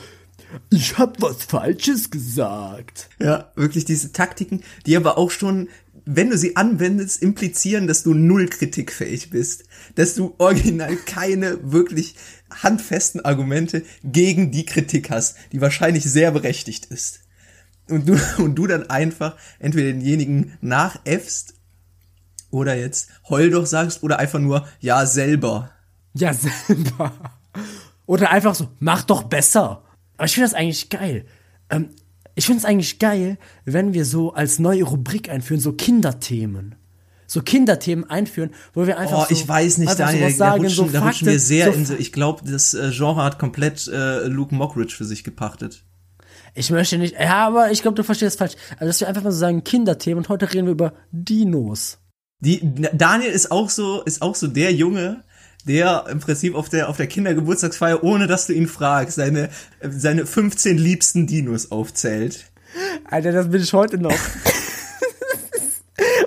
[0.69, 3.09] ich hab was Falsches gesagt.
[3.19, 5.69] Ja, wirklich diese Taktiken, die aber auch schon,
[6.05, 9.63] wenn du sie anwendest, implizieren, dass du null kritikfähig bist.
[9.95, 12.15] Dass du original keine wirklich
[12.49, 17.21] handfesten Argumente gegen die Kritik hast, die wahrscheinlich sehr berechtigt ist.
[17.89, 21.55] Und du, und du dann einfach entweder denjenigen nachäffst
[22.51, 25.71] oder jetzt heul doch sagst oder einfach nur ja selber.
[26.13, 26.33] Ja,
[26.67, 27.13] selber.
[28.05, 29.83] Oder einfach so, mach doch besser.
[30.17, 31.25] Aber ich finde das eigentlich geil.
[31.69, 31.89] Ähm,
[32.35, 36.75] ich finde es eigentlich geil, wenn wir so als neue Rubrik einführen, so Kinderthemen.
[37.27, 40.87] So Kinderthemen einführen, wo wir einfach Oh, so, ich weiß nicht, Daniel, da sagen, rutschen,
[40.87, 43.87] so da rutschen wir sehr so in so, ich glaube, das äh, Genre hat komplett
[43.87, 45.83] äh, Luke Mockridge für sich gepachtet.
[46.55, 48.55] Ich möchte nicht, ja, aber ich glaube, du verstehst falsch.
[48.73, 51.99] Also, dass wir einfach mal so sagen Kinderthemen und heute reden wir über Dinos.
[52.39, 52.61] Die,
[52.93, 55.23] Daniel ist auch so, ist auch so der Junge,
[55.67, 59.49] der im Prinzip auf der, auf der Kindergeburtstagsfeier, ohne dass du ihn fragst, seine,
[59.81, 62.45] seine 15 liebsten Dinos aufzählt.
[63.05, 64.15] Alter, das bin ich heute noch.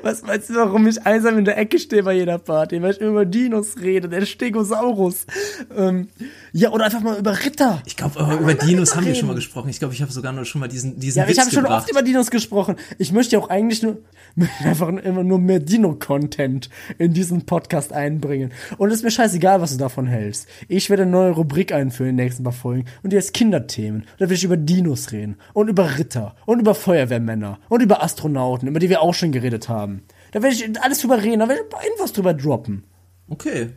[0.03, 2.83] Was meinst du, warum ich einsam in der Ecke stehe bei jeder Party?
[2.83, 5.27] Weil ich über Dinos rede, der Stegosaurus.
[5.75, 6.09] Ähm,
[6.55, 7.83] ja, oder einfach mal über Ritter.
[7.87, 9.71] Ich glaube, über Dinos haben wir schon mal gesprochen.
[9.71, 11.55] Ich glaube, ich habe sogar nur schon mal diesen, diesen Ja, aber ich Witz habe
[11.55, 12.77] schon oft über Dinos gesprochen.
[12.99, 13.99] Ich möchte ja auch eigentlich nur
[14.63, 18.53] einfach immer nur mehr Dino-Content in diesen Podcast einbringen.
[18.77, 20.47] Und es ist mir scheißegal, was du davon hältst.
[20.69, 22.85] Ich werde eine neue Rubrik einführen in den nächsten paar Folgen.
[23.03, 24.05] Und die heißt Kinderthemen.
[24.19, 25.37] Da will ich über Dinos reden.
[25.55, 26.37] Und über Ritter.
[26.45, 27.61] Und über Feuerwehrmänner.
[27.71, 30.03] Und über Astronauten, über die wir auch schon geredet haben.
[30.33, 31.41] Da werde ich alles drüber reden.
[31.41, 32.85] Da werde ich ein paar Infos drüber droppen.
[33.29, 33.71] Okay.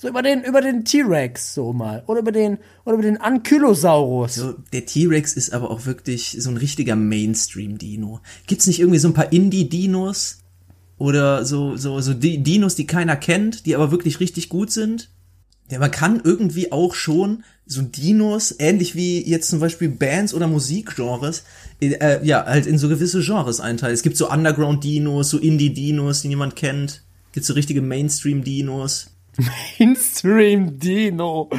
[0.00, 2.02] So über den, über den T-Rex, so mal.
[2.06, 4.36] Oder über den, oder über den Ankylosaurus.
[4.36, 8.20] So, der T-Rex ist aber auch wirklich so ein richtiger Mainstream-Dino.
[8.46, 10.38] Gibt's nicht irgendwie so ein paar Indie-Dinos?
[10.96, 15.10] Oder so, so, so Dinos, die keiner kennt, die aber wirklich richtig gut sind?
[15.70, 20.46] Ja, man kann irgendwie auch schon so Dinos, ähnlich wie jetzt zum Beispiel Bands oder
[20.46, 21.44] Musikgenres,
[21.82, 23.92] äh, ja, halt in so gewisse Genres einteilen.
[23.92, 27.02] Es gibt so Underground-Dinos, so Indie-Dinos, die niemand kennt.
[27.32, 29.10] Gibt so richtige Mainstream-Dinos.
[29.78, 31.50] Mainstream-Dino.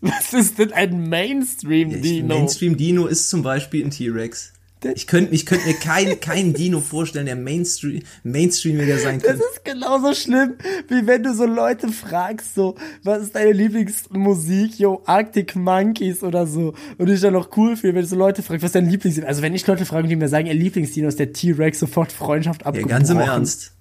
[0.00, 2.26] Was ist denn ein Mainstream-Dino?
[2.26, 4.52] Mainstream-Dino ist zum Beispiel ein T-Rex.
[4.94, 9.44] Ich könnte ich könnte mir keinen keinen Dino vorstellen, der Mainstream Mainstreamiger sein Das könnte.
[9.52, 10.54] ist genauso schlimm,
[10.88, 16.46] wie wenn du so Leute fragst, so, was ist deine Lieblingsmusik, yo, Arctic Monkeys oder
[16.46, 16.72] so.
[16.96, 19.26] Und ich dann noch cool finde, wenn du so Leute fragst, was ist dein Lieblingsdino?
[19.26, 22.62] Also wenn ich Leute frage, die mir sagen, ihr Lieblingsdino ist der T-Rex, sofort Freundschaft
[22.62, 22.88] Ja, abgebrochen.
[22.88, 23.72] ganz im Ernst.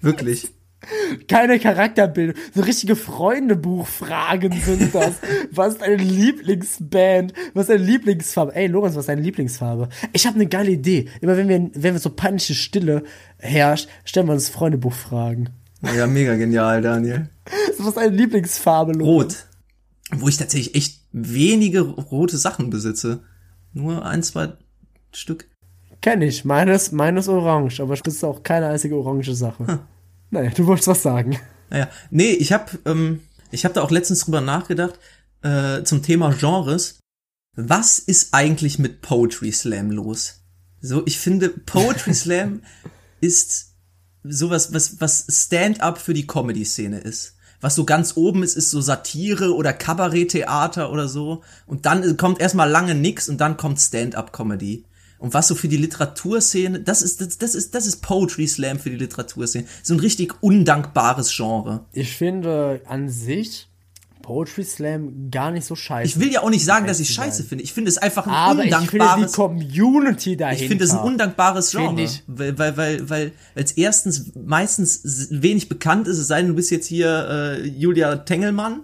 [0.00, 0.48] Wirklich.
[1.28, 2.36] Keine Charakterbildung.
[2.54, 5.16] So richtige Freundebuchfragen sind das.
[5.50, 7.32] was ist deine Lieblingsband?
[7.54, 8.54] Was ist deine Lieblingsfarbe?
[8.54, 9.88] Ey, Lorenz, was ist deine Lieblingsfarbe?
[10.12, 11.08] Ich habe eine geile Idee.
[11.20, 13.02] Immer wenn wir, wenn wir so peinliche Stille
[13.38, 15.50] herrscht, stellen wir uns Freundebuchfragen.
[15.94, 17.28] Ja, mega genial, Daniel.
[17.78, 19.46] Was ist deine Lieblingsfarbe, Lorenz?
[20.12, 20.20] Rot.
[20.20, 23.20] Wo ich tatsächlich echt wenige rote Sachen besitze.
[23.72, 24.52] Nur ein, zwei
[25.12, 25.48] Stück.
[26.00, 26.44] Kenn ich.
[26.44, 29.80] Meines, meines orange, aber ich besitze auch keine einzige orange Sache.
[30.36, 31.38] Naja, du wolltest was sagen.
[31.70, 33.20] Naja, nee, ich habe ähm,
[33.50, 34.98] ich habe da auch letztens drüber nachgedacht
[35.40, 36.98] äh, zum Thema Genres.
[37.54, 40.42] Was ist eigentlich mit Poetry Slam los?
[40.82, 42.60] So, ich finde Poetry Slam
[43.22, 43.72] ist
[44.24, 47.36] sowas, was was Stand-up für die Comedy-Szene ist.
[47.62, 51.42] was so ganz oben ist, ist so Satire oder Kabaretttheater oder so.
[51.64, 54.84] Und dann kommt erstmal lange nix und dann kommt Stand-up-Comedy.
[55.18, 58.78] Und was so für die Literaturszene, das ist, das, das ist, das ist Poetry Slam
[58.78, 59.66] für die Literaturszene.
[59.82, 61.86] So ein richtig undankbares Genre.
[61.92, 63.68] Ich finde an sich
[64.26, 66.08] Poetry Slam gar nicht so scheiße.
[66.08, 67.62] Ich will ja auch nicht sagen, dass ich scheiße finde.
[67.62, 69.32] Ich finde es einfach ein Aber ich finde die undankbares.
[69.32, 70.62] Community dahinter.
[70.62, 76.08] Ich finde es ein undankbares Genre, weil weil weil weil es erstens meistens wenig bekannt
[76.08, 78.82] ist, es sei denn, du bist jetzt hier äh, Julia Tengelmann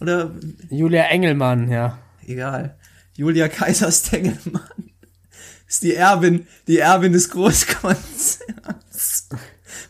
[0.00, 0.30] oder
[0.70, 1.98] Julia Engelmann, ja.
[2.24, 2.76] egal,
[3.16, 4.93] Julia Kaisers-Tengelmann
[5.66, 9.28] ist die Erbin, die Erbin des Großkonzerns.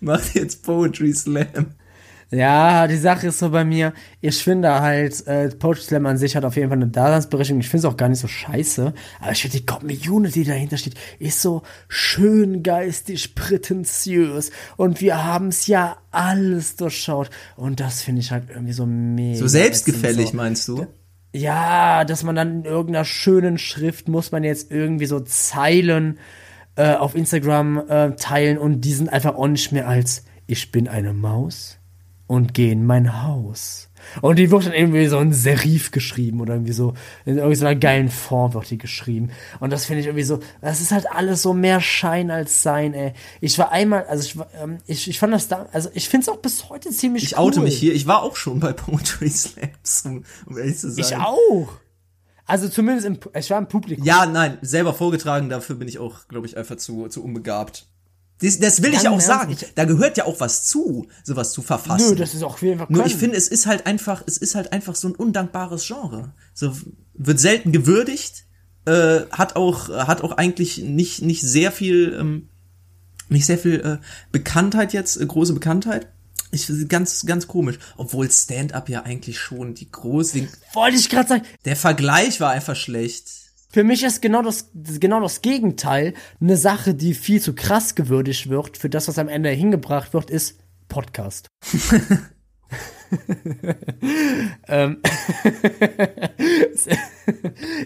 [0.01, 1.75] Macht jetzt Poetry Slam.
[2.31, 6.35] Ja, die Sache ist so bei mir, ich finde halt, äh, Poetry Slam an sich
[6.35, 7.61] hat auf jeden Fall eine Daseinsberechtigung.
[7.61, 8.93] Ich finde es auch gar nicht so scheiße.
[9.20, 14.51] Aber ich finde, die Community, die dahinter steht, ist so schön geistig prätentiös.
[14.77, 17.31] Und wir haben es ja alles durchschaut.
[17.57, 19.39] Und das finde ich halt irgendwie so mega.
[19.39, 20.37] So selbstgefällig, so.
[20.37, 20.87] meinst du?
[21.35, 26.20] Ja, dass man dann in irgendeiner schönen Schrift muss man jetzt irgendwie so Zeilen
[26.76, 30.87] äh, auf Instagram äh, teilen und die sind einfach auch nicht mehr als ich bin
[30.87, 31.78] eine Maus
[32.28, 33.91] und gehe in mein Haus.
[34.21, 36.95] Und die wird dann irgendwie so in Serif geschrieben oder irgendwie so
[37.25, 39.31] in irgendeiner geilen Form wird die geschrieben.
[39.61, 42.95] Und das finde ich irgendwie so, das ist halt alles so mehr Schein als Sein,
[42.95, 43.13] ey.
[43.41, 46.29] Ich war einmal, also ich, ähm, ich, ich fand das da, also ich finde es
[46.29, 47.45] auch bis heute ziemlich Ich cool.
[47.45, 47.95] oute mich hier.
[47.95, 51.05] Ich war auch schon bei Poetry Slams, um, um ehrlich zu sein.
[51.05, 51.69] Ich auch.
[52.47, 54.05] Also zumindest im, ich war im Publikum.
[54.05, 57.87] Ja, nein, selber vorgetragen, dafür bin ich auch, glaube ich, einfach zu, zu unbegabt.
[58.41, 59.57] Das, das will ich ja auch sagen.
[59.74, 62.11] Da gehört ja auch was zu, sowas zu verfassen.
[62.11, 64.72] Nö, das ist auch Fall Nur ich finde, es ist halt einfach, es ist halt
[64.72, 66.32] einfach so ein undankbares Genre.
[66.53, 66.72] So
[67.14, 68.45] wird selten gewürdigt,
[68.87, 72.49] äh, hat auch, hat auch eigentlich nicht nicht sehr viel, ähm,
[73.28, 73.99] nicht sehr viel äh,
[74.32, 76.09] Bekanntheit jetzt, äh, große Bekanntheit.
[76.51, 81.43] Ich ganz ganz komisch, obwohl Stand-up ja eigentlich schon die große, Wollte ich gerade sagen,
[81.64, 83.44] der Vergleich war einfach schlecht.
[83.75, 84.70] Für mich ist genau das,
[85.01, 86.14] genau das Gegenteil.
[86.41, 90.31] Eine Sache, die viel zu krass gewürdigt wird, für das, was am Ende hingebracht wird,
[90.31, 91.49] ist Podcast.
[94.68, 94.99] ähm,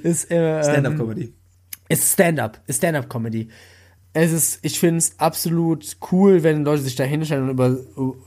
[0.03, 1.33] ist, äh, Stand-up-Comedy.
[1.89, 3.49] ist Stand-up, ist Stand-up-Comedy.
[4.13, 7.79] Es ist, ich finde es absolut cool, wenn Leute sich da hinstellen und über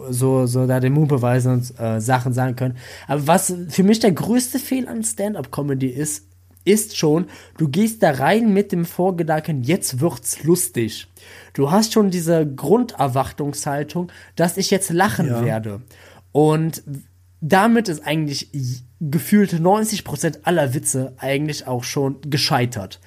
[0.09, 2.77] so, so da den Mut beweisen und äh, Sachen sagen können.
[3.07, 6.30] Aber was für mich der größte Fehler an Stand-up-Comedy ist,
[6.63, 7.25] ist schon,
[7.57, 11.07] du gehst da rein mit dem Vorgedanken, jetzt wird's lustig.
[11.53, 15.43] Du hast schon diese Grunderwartungshaltung, dass ich jetzt lachen Ja.
[15.43, 15.81] werde.
[16.31, 16.83] Und
[17.41, 18.49] damit ist eigentlich
[18.99, 22.99] gefühlt 90% aller Witze eigentlich auch schon gescheitert.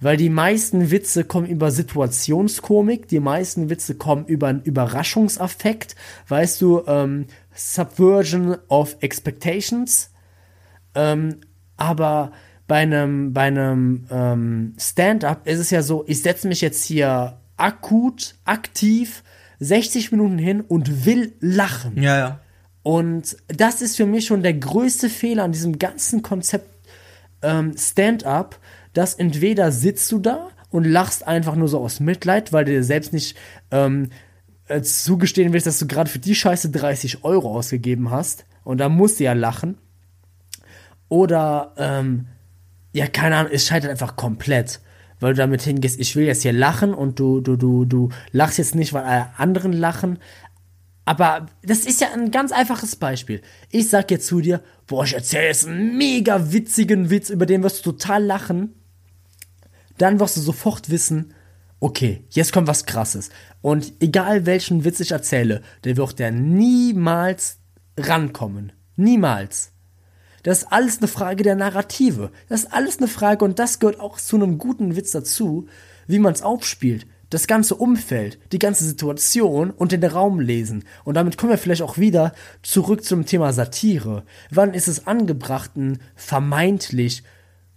[0.00, 5.96] Weil die meisten Witze kommen über Situationskomik, die meisten Witze kommen über einen Überraschungseffekt,
[6.28, 10.10] weißt du, ähm, Subversion of Expectations.
[10.94, 11.36] Ähm,
[11.78, 12.32] aber
[12.66, 17.38] bei einem, bei einem ähm, Stand-up ist es ja so, ich setze mich jetzt hier
[17.56, 19.22] akut, aktiv
[19.60, 22.02] 60 Minuten hin und will lachen.
[22.02, 22.40] Ja, ja.
[22.82, 26.68] Und das ist für mich schon der größte Fehler an diesem ganzen Konzept
[27.42, 28.58] ähm, Stand-up,
[28.92, 32.84] dass entweder sitzt du da und lachst einfach nur so aus Mitleid, weil du dir
[32.84, 33.36] selbst nicht
[33.70, 34.10] ähm,
[34.68, 38.88] äh, zugestehen willst, dass du gerade für die Scheiße 30 Euro ausgegeben hast und da
[38.88, 39.78] musst du ja lachen.
[41.08, 42.26] Oder, ähm,
[42.96, 44.80] ja, keine Ahnung, es scheitert einfach komplett.
[45.20, 48.56] Weil du damit hingehst, ich will jetzt hier lachen und du, du, du, du lachst
[48.56, 50.18] jetzt nicht, weil alle anderen lachen.
[51.04, 53.42] Aber das ist ja ein ganz einfaches Beispiel.
[53.70, 57.62] Ich sag jetzt zu dir, boah, ich erzähle jetzt einen mega witzigen Witz, über den
[57.62, 58.74] wirst du total lachen.
[59.98, 61.34] Dann wirst du sofort wissen,
[61.80, 63.28] okay, jetzt kommt was krasses.
[63.60, 67.58] Und egal welchen Witz ich erzähle, der wird der niemals
[67.98, 68.72] rankommen.
[68.96, 69.72] Niemals.
[70.46, 72.30] Das ist alles eine Frage der Narrative.
[72.48, 75.66] Das ist alles eine Frage und das gehört auch zu einem guten Witz dazu,
[76.06, 77.08] wie man es aufspielt.
[77.30, 80.84] Das ganze Umfeld, die ganze Situation und den Raum lesen.
[81.02, 82.32] Und damit kommen wir vielleicht auch wieder
[82.62, 84.22] zurück zum Thema Satire.
[84.52, 87.24] Wann ist es angebracht, einen vermeintlich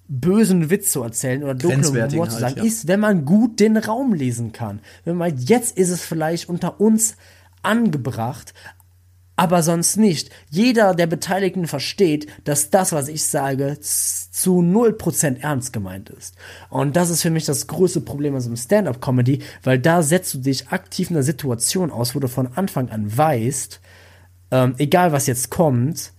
[0.07, 2.63] bösen Witz zu erzählen oder dunklen Humor zu halt, sagen, ja.
[2.65, 4.79] ist, wenn man gut den Raum lesen kann.
[5.05, 7.15] Wenn man jetzt ist es vielleicht unter uns
[7.63, 8.53] angebracht,
[9.39, 10.31] aber sonst nicht.
[10.49, 16.35] Jeder der Beteiligten versteht, dass das, was ich sage, zu 0% ernst gemeint ist.
[16.69, 20.33] Und das ist für mich das größte Problem an so einem Stand-up-Comedy, weil da setzt
[20.33, 23.79] du dich aktiv in einer Situation aus, wo du von Anfang an weißt,
[24.51, 26.11] ähm, egal was jetzt kommt,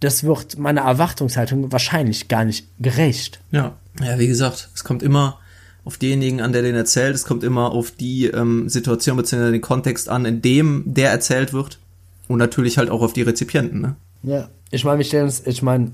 [0.00, 3.38] das wird meiner Erwartungshaltung wahrscheinlich gar nicht gerecht.
[3.52, 3.76] Ja.
[4.02, 5.38] Ja, wie gesagt, es kommt immer
[5.84, 9.52] auf denjenigen an, der den erzählt, es kommt immer auf die ähm, Situation bzw.
[9.52, 11.78] den Kontext an, in dem der erzählt wird.
[12.28, 13.96] Und natürlich halt auch auf die Rezipienten, ne?
[14.22, 15.92] Ja, ich meine, wir stellen uns, ich meine,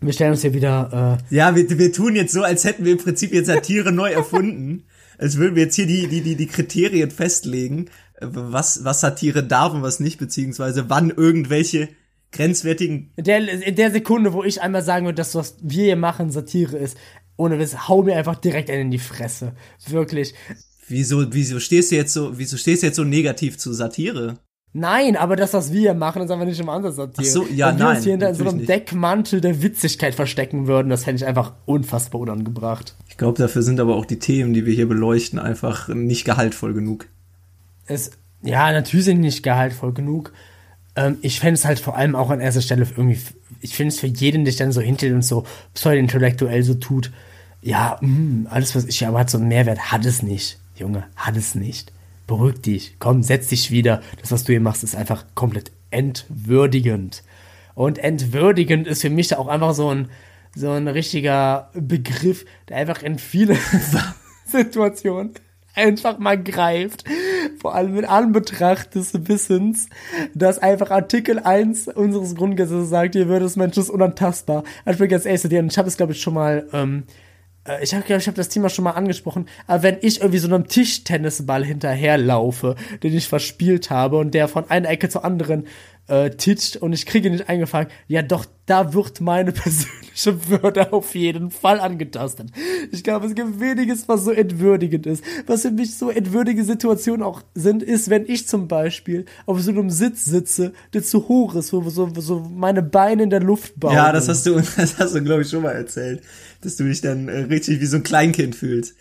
[0.00, 2.92] wir stellen uns hier wieder, äh, Ja, wir, wir tun jetzt so, als hätten wir
[2.92, 4.84] im Prinzip jetzt Satire neu erfunden.
[5.18, 9.44] Als würden wir jetzt hier die, die, die, die Kriterien festlegen, äh, was, was Satire
[9.44, 11.90] darf und was nicht, beziehungsweise wann irgendwelche
[12.32, 13.10] grenzwertigen.
[13.16, 16.30] in der, in der Sekunde, wo ich einmal sagen würde, dass was wir hier machen
[16.30, 16.96] Satire ist,
[17.36, 19.52] ohne Witz, hau mir einfach direkt einen in die Fresse.
[19.88, 20.34] Wirklich.
[20.88, 24.38] Wieso, wieso stehst du jetzt so, wieso stehst du jetzt so negativ zu Satire?
[24.72, 27.26] Nein, aber das, was wir hier machen, ist einfach nicht im Ansatz Satire.
[27.26, 28.68] Ach so, ja, Wenn wir nein, uns hier hinter so einem nicht.
[28.68, 32.94] Deckmantel der Witzigkeit verstecken würden, das fände ich einfach unfassbar unangebracht.
[33.08, 36.72] Ich glaube, dafür sind aber auch die Themen, die wir hier beleuchten, einfach nicht gehaltvoll
[36.72, 37.08] genug.
[37.86, 38.12] Es,
[38.42, 40.32] ja, natürlich sind die nicht gehaltvoll genug.
[40.94, 43.18] Ähm, ich fände es halt vor allem auch an erster Stelle irgendwie,
[43.60, 45.44] ich finde es für jeden, der sich dann so hinstellt und so
[45.74, 47.10] pseudo-intellektuell so tut,
[47.60, 50.58] ja, mh, alles, was ich aber hat so einen Mehrwert, hat es nicht.
[50.76, 51.92] Junge, hat es nicht.
[52.30, 54.02] Beruhig dich, komm, setz dich wieder.
[54.20, 57.24] Das, was du hier machst, ist einfach komplett entwürdigend.
[57.74, 60.08] Und entwürdigend ist für mich auch einfach so ein,
[60.54, 63.56] so ein richtiger Begriff, der einfach in viele
[64.46, 65.32] Situationen
[65.74, 67.02] einfach mal greift.
[67.60, 69.88] Vor allem in Anbetracht des Wissens,
[70.32, 74.62] dass einfach Artikel 1 unseres Grundgesetzes sagt, die Würde des Menschen ist unantastbar.
[74.86, 77.02] Ich bin ganz ehrlich zu dir, und ich habe es, glaube ich, schon mal, ähm,
[77.08, 77.29] äh,
[77.82, 80.66] ich habe ich hab das Thema schon mal angesprochen, aber wenn ich irgendwie so einem
[80.66, 85.66] Tischtennisball hinterherlaufe, den ich verspielt habe und der von einer Ecke zur anderen
[86.06, 90.92] äh, titscht und ich kriege ihn nicht eingefangen, ja doch, da wird meine persönliche Würde
[90.92, 92.50] auf jeden Fall angetastet.
[92.92, 95.24] Ich glaube, es gibt weniges, was so entwürdigend ist.
[95.46, 99.70] Was für mich so entwürdige Situationen auch sind, ist, wenn ich zum Beispiel auf so
[99.70, 103.40] einem Sitz sitze, der zu hoch ist, wo so, wo so meine Beine in der
[103.40, 103.94] Luft bauen.
[103.94, 106.22] Ja, das hast du, das hast du, glaube ich, schon mal erzählt,
[106.60, 108.94] dass du dich dann äh, richtig wie so ein Kleinkind fühlst.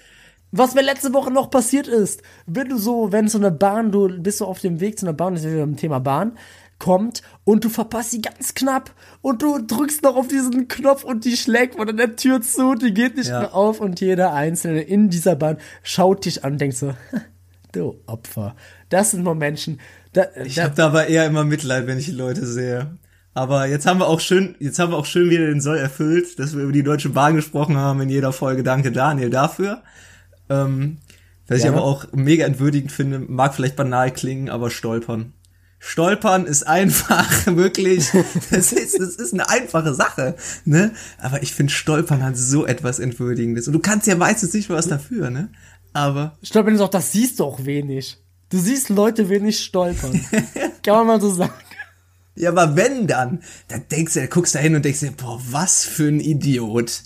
[0.51, 4.09] Was mir letzte Woche noch passiert ist, wenn du so, wenn so eine Bahn, du
[4.19, 6.31] bist so auf dem Weg zu einer Bahn, das ist wieder im Thema Bahn,
[6.79, 11.25] kommt und du verpasst sie ganz knapp und du drückst noch auf diesen Knopf und
[11.25, 13.39] die schlägt von der Tür zu, die geht nicht Ja.
[13.41, 16.93] mehr auf und jeder Einzelne in dieser Bahn schaut dich an und denkt so,
[17.73, 18.55] du Opfer.
[18.89, 19.79] Das sind nur Menschen,
[20.13, 22.97] da, Ich habe da aber eher immer Mitleid, wenn ich die Leute sehe.
[23.35, 26.39] Aber jetzt haben wir auch schön, jetzt haben wir auch schön wieder den Soll erfüllt,
[26.39, 28.63] dass wir über die Deutsche Bahn gesprochen haben in jeder Folge.
[28.63, 29.83] Danke Daniel dafür.
[30.49, 30.97] Ähm,
[31.47, 31.77] was ich Gerne.
[31.77, 35.33] aber auch mega entwürdigend finde, mag vielleicht banal klingen, aber stolpern.
[35.79, 38.09] Stolpern ist einfach, wirklich,
[38.51, 40.91] das ist, das ist eine einfache Sache, ne?
[41.17, 43.67] Aber ich finde, Stolpern hat so etwas Entwürdigendes.
[43.67, 45.49] Und du kannst ja meistens nicht was dafür, ne?
[45.93, 48.17] Aber ich glaube, auch, das siehst du auch wenig.
[48.49, 50.19] Du siehst Leute wenig stolpern.
[50.83, 51.53] Kann man mal so sagen.
[52.35, 55.85] Ja, aber wenn dann, dann denkst du, guckst da hin und denkst dir, boah, was
[55.85, 57.01] für ein Idiot.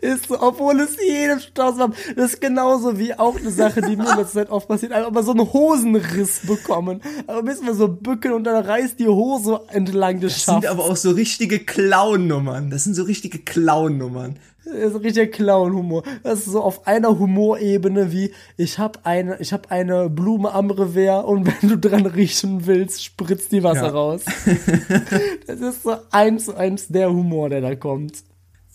[0.00, 1.92] Ist so, obwohl es jedem Spaß macht.
[2.16, 4.92] Das ist genauso wie auch eine Sache, die mir in letzter Zeit oft passiert.
[4.92, 7.00] Einfach mal so einen Hosenriss bekommen.
[7.26, 10.68] Aber müssen wir so bücken und dann reißt die Hose entlang des Das sind Schafts.
[10.68, 12.68] aber auch so richtige Clown-Nummern.
[12.70, 14.38] Das sind so richtige Clown-Nummern.
[14.66, 16.02] Das ist richtiger Clown-Humor.
[16.22, 20.70] Das ist so auf einer Humorebene wie, ich hab eine, ich hab eine Blume am
[20.70, 23.90] Revers und wenn du dran riechen willst, spritzt die Wasser Ja.
[23.90, 24.22] raus.
[25.46, 28.24] das ist so eins zu eins der Humor, der da kommt.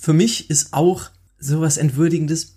[0.01, 2.55] Für mich ist auch sowas Entwürdigendes,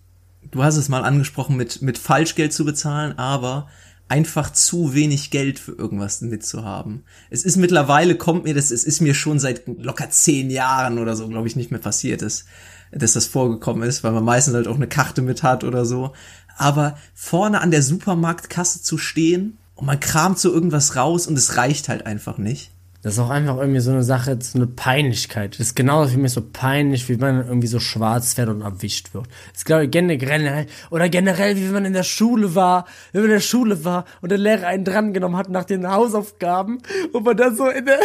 [0.53, 3.69] du hast es mal angesprochen, mit, mit Falschgeld zu bezahlen, aber
[4.07, 7.03] einfach zu wenig Geld für irgendwas mitzuhaben.
[7.31, 11.17] Es ist mittlerweile, kommt mir das, es ist mir schon seit locker zehn Jahren oder
[11.17, 12.45] so, glaube ich, nicht mehr passiert ist,
[12.93, 16.13] dass das vorgekommen ist, weil man meistens halt auch eine Karte mit hat oder so.
[16.57, 21.57] Aber vorne an der Supermarktkasse zu stehen und man kramt so irgendwas raus und es
[21.57, 22.71] reicht halt einfach nicht.
[23.03, 25.55] Das ist auch einfach irgendwie so eine Sache, so eine Peinlichkeit.
[25.55, 29.13] Das ist genauso für mich so peinlich, wie man irgendwie so schwarz fährt und erwischt
[29.13, 29.27] wird.
[29.27, 33.23] Das ist, glaube ich, generell, oder generell, wie wenn man in der Schule war, wenn
[33.23, 36.81] man in der Schule war und der Lehrer einen drangenommen hat nach den Hausaufgaben
[37.13, 37.99] und man dann so in der,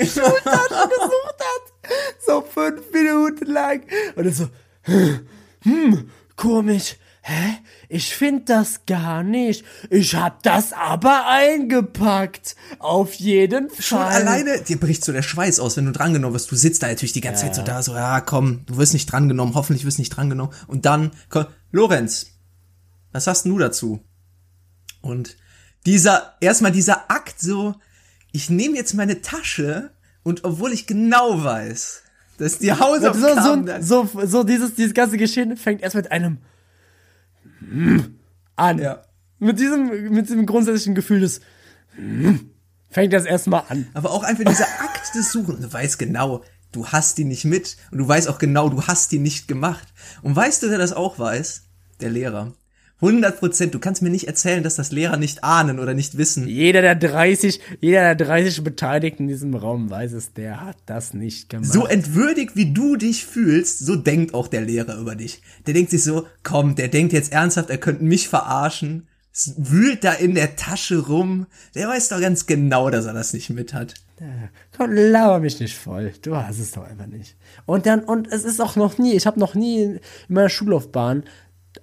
[0.00, 1.92] Schultasche gesucht hat.
[2.26, 3.82] So fünf Minuten lang.
[4.16, 4.48] Und dann so,
[5.62, 6.96] hm, komisch.
[7.28, 7.58] Hä?
[7.90, 9.62] Ich find das gar nicht.
[9.90, 12.56] Ich hab das aber eingepackt.
[12.78, 13.82] Auf jeden Fall.
[13.82, 16.50] Schon alleine, dir bricht so der Schweiß aus, wenn du drangenommen wirst.
[16.50, 19.12] Du sitzt da natürlich die ganze Zeit so da, so, ja, komm, du wirst nicht
[19.12, 20.54] drangenommen, hoffentlich wirst nicht drangenommen.
[20.68, 22.28] Und dann, komm, Lorenz,
[23.12, 24.00] was hast denn du dazu?
[25.02, 25.36] Und
[25.84, 27.74] dieser, erstmal dieser Akt so,
[28.32, 29.90] ich nehme jetzt meine Tasche
[30.22, 32.04] und obwohl ich genau weiß,
[32.38, 36.38] dass die so, Hausaufgaben, so, so, so dieses, dieses ganze Geschehen fängt erst mit einem
[38.56, 38.78] an.
[38.78, 39.02] Ja.
[39.38, 41.40] Mit diesem, mit diesem grundsätzlichen Gefühl des
[42.90, 43.88] fängt das erstmal an.
[43.94, 45.56] aber auch einfach dieser Akt des Suchen.
[45.56, 48.86] Und du weißt genau, du hast die nicht mit und du weißt auch genau, du
[48.86, 49.88] hast die nicht gemacht.
[50.22, 51.64] Und weißt du, wer das auch weiß?
[52.00, 52.52] Der Lehrer.
[53.00, 53.74] 100 Prozent.
[53.74, 56.48] Du kannst mir nicht erzählen, dass das Lehrer nicht ahnen oder nicht wissen.
[56.48, 61.14] Jeder der 30, jeder der 30 Beteiligten in diesem Raum weiß es, der hat das
[61.14, 61.72] nicht gemacht.
[61.72, 65.42] So entwürdigt, wie du dich fühlst, so denkt auch der Lehrer über dich.
[65.66, 69.06] Der denkt sich so, komm, der denkt jetzt ernsthaft, er könnte mich verarschen.
[69.56, 71.46] Wühlt da in der Tasche rum.
[71.76, 73.94] Der weiß doch ganz genau, dass er das nicht mit hat.
[74.76, 76.12] Komm, laber mich nicht voll.
[76.22, 77.36] Du hast es doch einfach nicht.
[77.64, 81.22] Und dann, und es ist auch noch nie, ich habe noch nie in meiner Schullaufbahn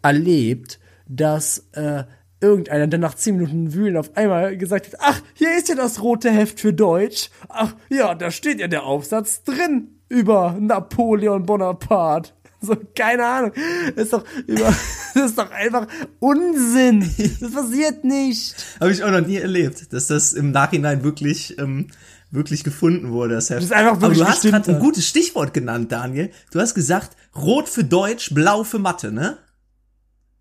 [0.01, 2.03] erlebt, dass äh,
[2.41, 6.01] irgendeiner, der nach 10 Minuten Wühlen auf einmal gesagt hat, ach, hier ist ja das
[6.01, 7.29] rote Heft für Deutsch.
[7.49, 12.31] Ach, ja, da steht ja der Aufsatz drin über Napoleon Bonaparte.
[12.61, 13.51] So, keine Ahnung.
[13.95, 14.73] Das ist doch über,
[15.13, 15.85] das ist doch einfach
[16.19, 17.07] Unsinn.
[17.39, 18.55] Das passiert nicht.
[18.79, 21.89] Habe ich auch noch nie erlebt, dass das im Nachhinein wirklich, ähm,
[22.31, 23.35] wirklich gefunden wurde.
[23.35, 23.57] Das, Heft.
[23.57, 26.31] Das ist einfach Aber wirklich du hast gerade ein gutes Stichwort genannt, Daniel.
[26.49, 29.37] Du hast gesagt, rot für Deutsch, blau für Mathe, ne?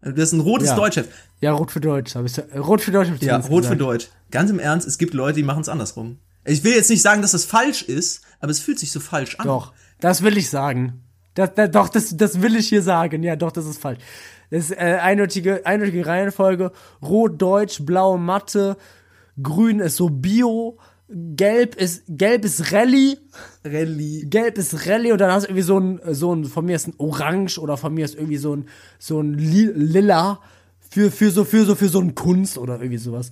[0.04, 0.76] Das ist ein rotes Ja.
[0.76, 1.10] Deutschheft.
[1.40, 3.08] Ja, rot für Deutsch, ich äh, rot für Deutsch.
[3.20, 3.80] Ja, rot für gesagt.
[3.80, 4.08] Deutsch.
[4.30, 6.18] Ganz im Ernst, es gibt Leute, die machen es andersrum.
[6.44, 9.36] Ich will jetzt nicht sagen, dass das falsch ist, aber es fühlt sich so falsch
[9.38, 9.46] an.
[9.46, 11.00] Doch, das will ich sagen.
[11.34, 13.22] Das, das, doch, das, das will ich hier sagen.
[13.22, 13.98] Ja, doch, das ist falsch.
[14.50, 16.70] Das ist äh, eindeutige, eindeutige Reihenfolge.
[17.02, 18.76] Rot, Deutsch, Blau, Mathe,
[19.42, 20.78] Grün ist so Bio,
[21.14, 23.16] Gelb ist, Gelb ist Rallye,
[23.64, 24.26] Rallye.
[24.26, 26.88] Gelb ist Rallye und dann hast du irgendwie so ein, so ein, von mir ist
[26.88, 30.40] ein Orange oder von mir ist irgendwie so ein, so ein Li Lila
[30.90, 33.30] für, für so, für so, für so ein Kunst oder irgendwie sowas.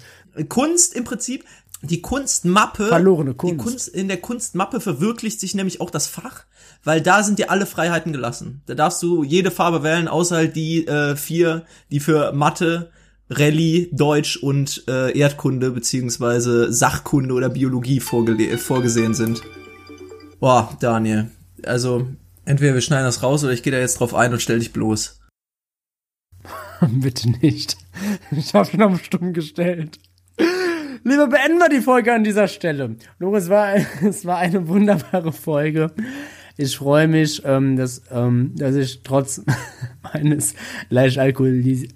[0.49, 1.45] Kunst im Prinzip,
[1.83, 2.87] die Kunstmappe.
[2.87, 3.53] Verlorene Kunst.
[3.53, 3.89] Die Kunst.
[3.89, 6.45] In der Kunstmappe verwirklicht sich nämlich auch das Fach,
[6.85, 8.62] weil da sind dir alle Freiheiten gelassen.
[8.66, 12.93] Da darfst du jede Farbe wählen, außer halt die äh, vier, die für Mathe,
[13.39, 19.43] Rallye, Deutsch und äh, Erdkunde beziehungsweise Sachkunde oder Biologie vorgesehen sind.
[20.41, 21.30] Boah, Daniel.
[21.64, 22.09] Also,
[22.45, 24.72] entweder wir schneiden das raus oder ich gehe da jetzt drauf ein und stell dich
[24.72, 25.20] bloß.
[26.80, 27.76] Bitte nicht.
[28.33, 29.99] Ich habe schon auf stumm gestellt.
[31.05, 32.97] Lieber beenden wir die Folge an dieser Stelle.
[33.35, 35.93] Es war, es war eine wunderbare Folge.
[36.57, 39.43] Ich freue mich, ähm, dass, ähm, dass ich trotz
[40.03, 40.55] meines
[40.91, 41.89] leicht alkoholis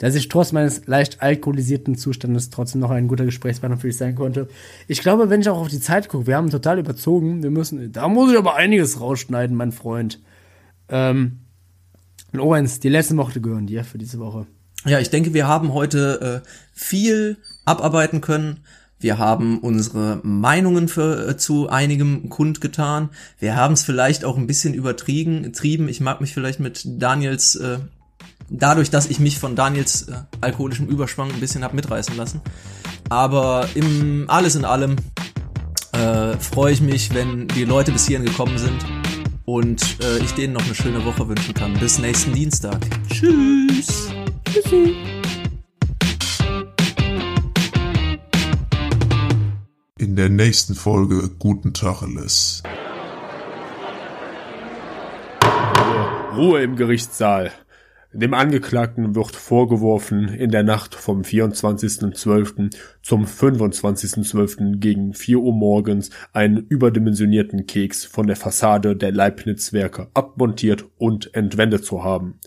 [0.00, 4.14] dass ich trotz meines leicht alkoholisierten Zustandes trotzdem noch ein guter Gesprächspartner für dich sein
[4.14, 4.48] konnte.
[4.88, 7.42] Ich glaube, wenn ich auch auf die Zeit gucke, wir haben total überzogen.
[7.42, 10.18] Wir müssen, da muss ich aber einiges rausschneiden, mein Freund.
[10.88, 11.40] Ähm,
[12.32, 14.46] Lorenz, die letzten Worte gehören dir für diese Woche.
[14.86, 17.36] Ja, ich denke, wir haben heute äh, viel
[17.66, 18.60] abarbeiten können.
[18.98, 23.10] Wir haben unsere Meinungen für, äh, zu einigem kundgetan.
[23.38, 25.44] Wir haben es vielleicht auch ein bisschen übertrieben.
[25.88, 27.80] Ich mag mich vielleicht mit Daniels, äh,
[28.50, 32.40] dadurch, dass ich mich von Daniels äh, alkoholischem Überschwang ein bisschen hab mitreißen lassen.
[33.08, 34.96] Aber im alles in allem
[35.92, 38.84] äh, freue ich mich, wenn die Leute bis hierhin gekommen sind
[39.44, 41.74] und äh, ich denen noch eine schöne Woche wünschen kann.
[41.74, 42.78] Bis nächsten Dienstag.
[43.08, 44.08] Tschüss.
[49.98, 52.62] In der nächsten Folge Guten Tacheles.
[56.36, 57.52] Ruhe im Gerichtssaal.
[58.12, 62.74] Dem Angeklagten wird vorgeworfen, in der Nacht vom 24.12.
[63.02, 64.78] zum 25.12.
[64.78, 71.84] gegen 4 Uhr morgens einen überdimensionierten Keks von der Fassade der Leibniz-Werke abmontiert und entwendet
[71.84, 72.40] zu haben.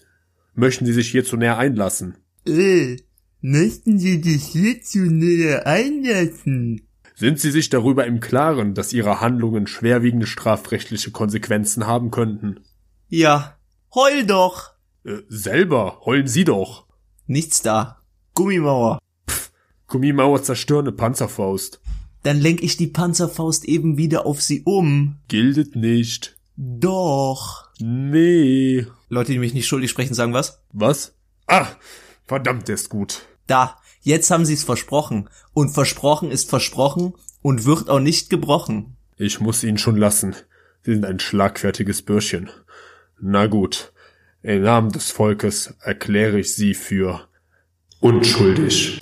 [0.53, 2.18] Möchten Sie sich hierzu näher einlassen?
[2.45, 2.97] Äh,
[3.39, 6.82] möchten Sie dich hierzu näher einlassen?
[7.16, 12.59] Sind Sie sich darüber im Klaren, dass Ihre Handlungen schwerwiegende strafrechtliche Konsequenzen haben könnten?
[13.07, 13.57] Ja,
[13.95, 14.72] heul doch.
[15.06, 16.86] Äh, selber, heulen Sie doch.
[17.28, 18.01] Nichts da.
[18.34, 18.99] Gummimauer.
[19.88, 21.82] Gummimauer zerstörende Panzerfaust.
[22.24, 25.18] Dann lenk ich die Panzerfaust eben wieder auf sie um.
[25.28, 26.38] Gildet nicht.
[26.56, 27.70] Doch.
[27.80, 28.88] Nee.
[29.10, 30.62] Leute, die mich nicht schuldig sprechen, sagen was?
[30.72, 31.16] Was?
[31.47, 31.68] Ah,
[32.26, 33.24] verdammt, der ist gut.
[33.47, 33.78] Da.
[34.01, 35.30] Jetzt haben sie's versprochen.
[35.54, 38.97] Und versprochen ist versprochen und wird auch nicht gebrochen.
[39.18, 40.36] Ich muss ihn schon lassen.
[40.82, 42.49] Sie sind ein schlagfertiges Bürschchen.
[43.22, 43.93] Na gut.
[44.46, 47.30] Im Namen des Volkes erkläre ich Sie für
[48.02, 49.00] unschuldig.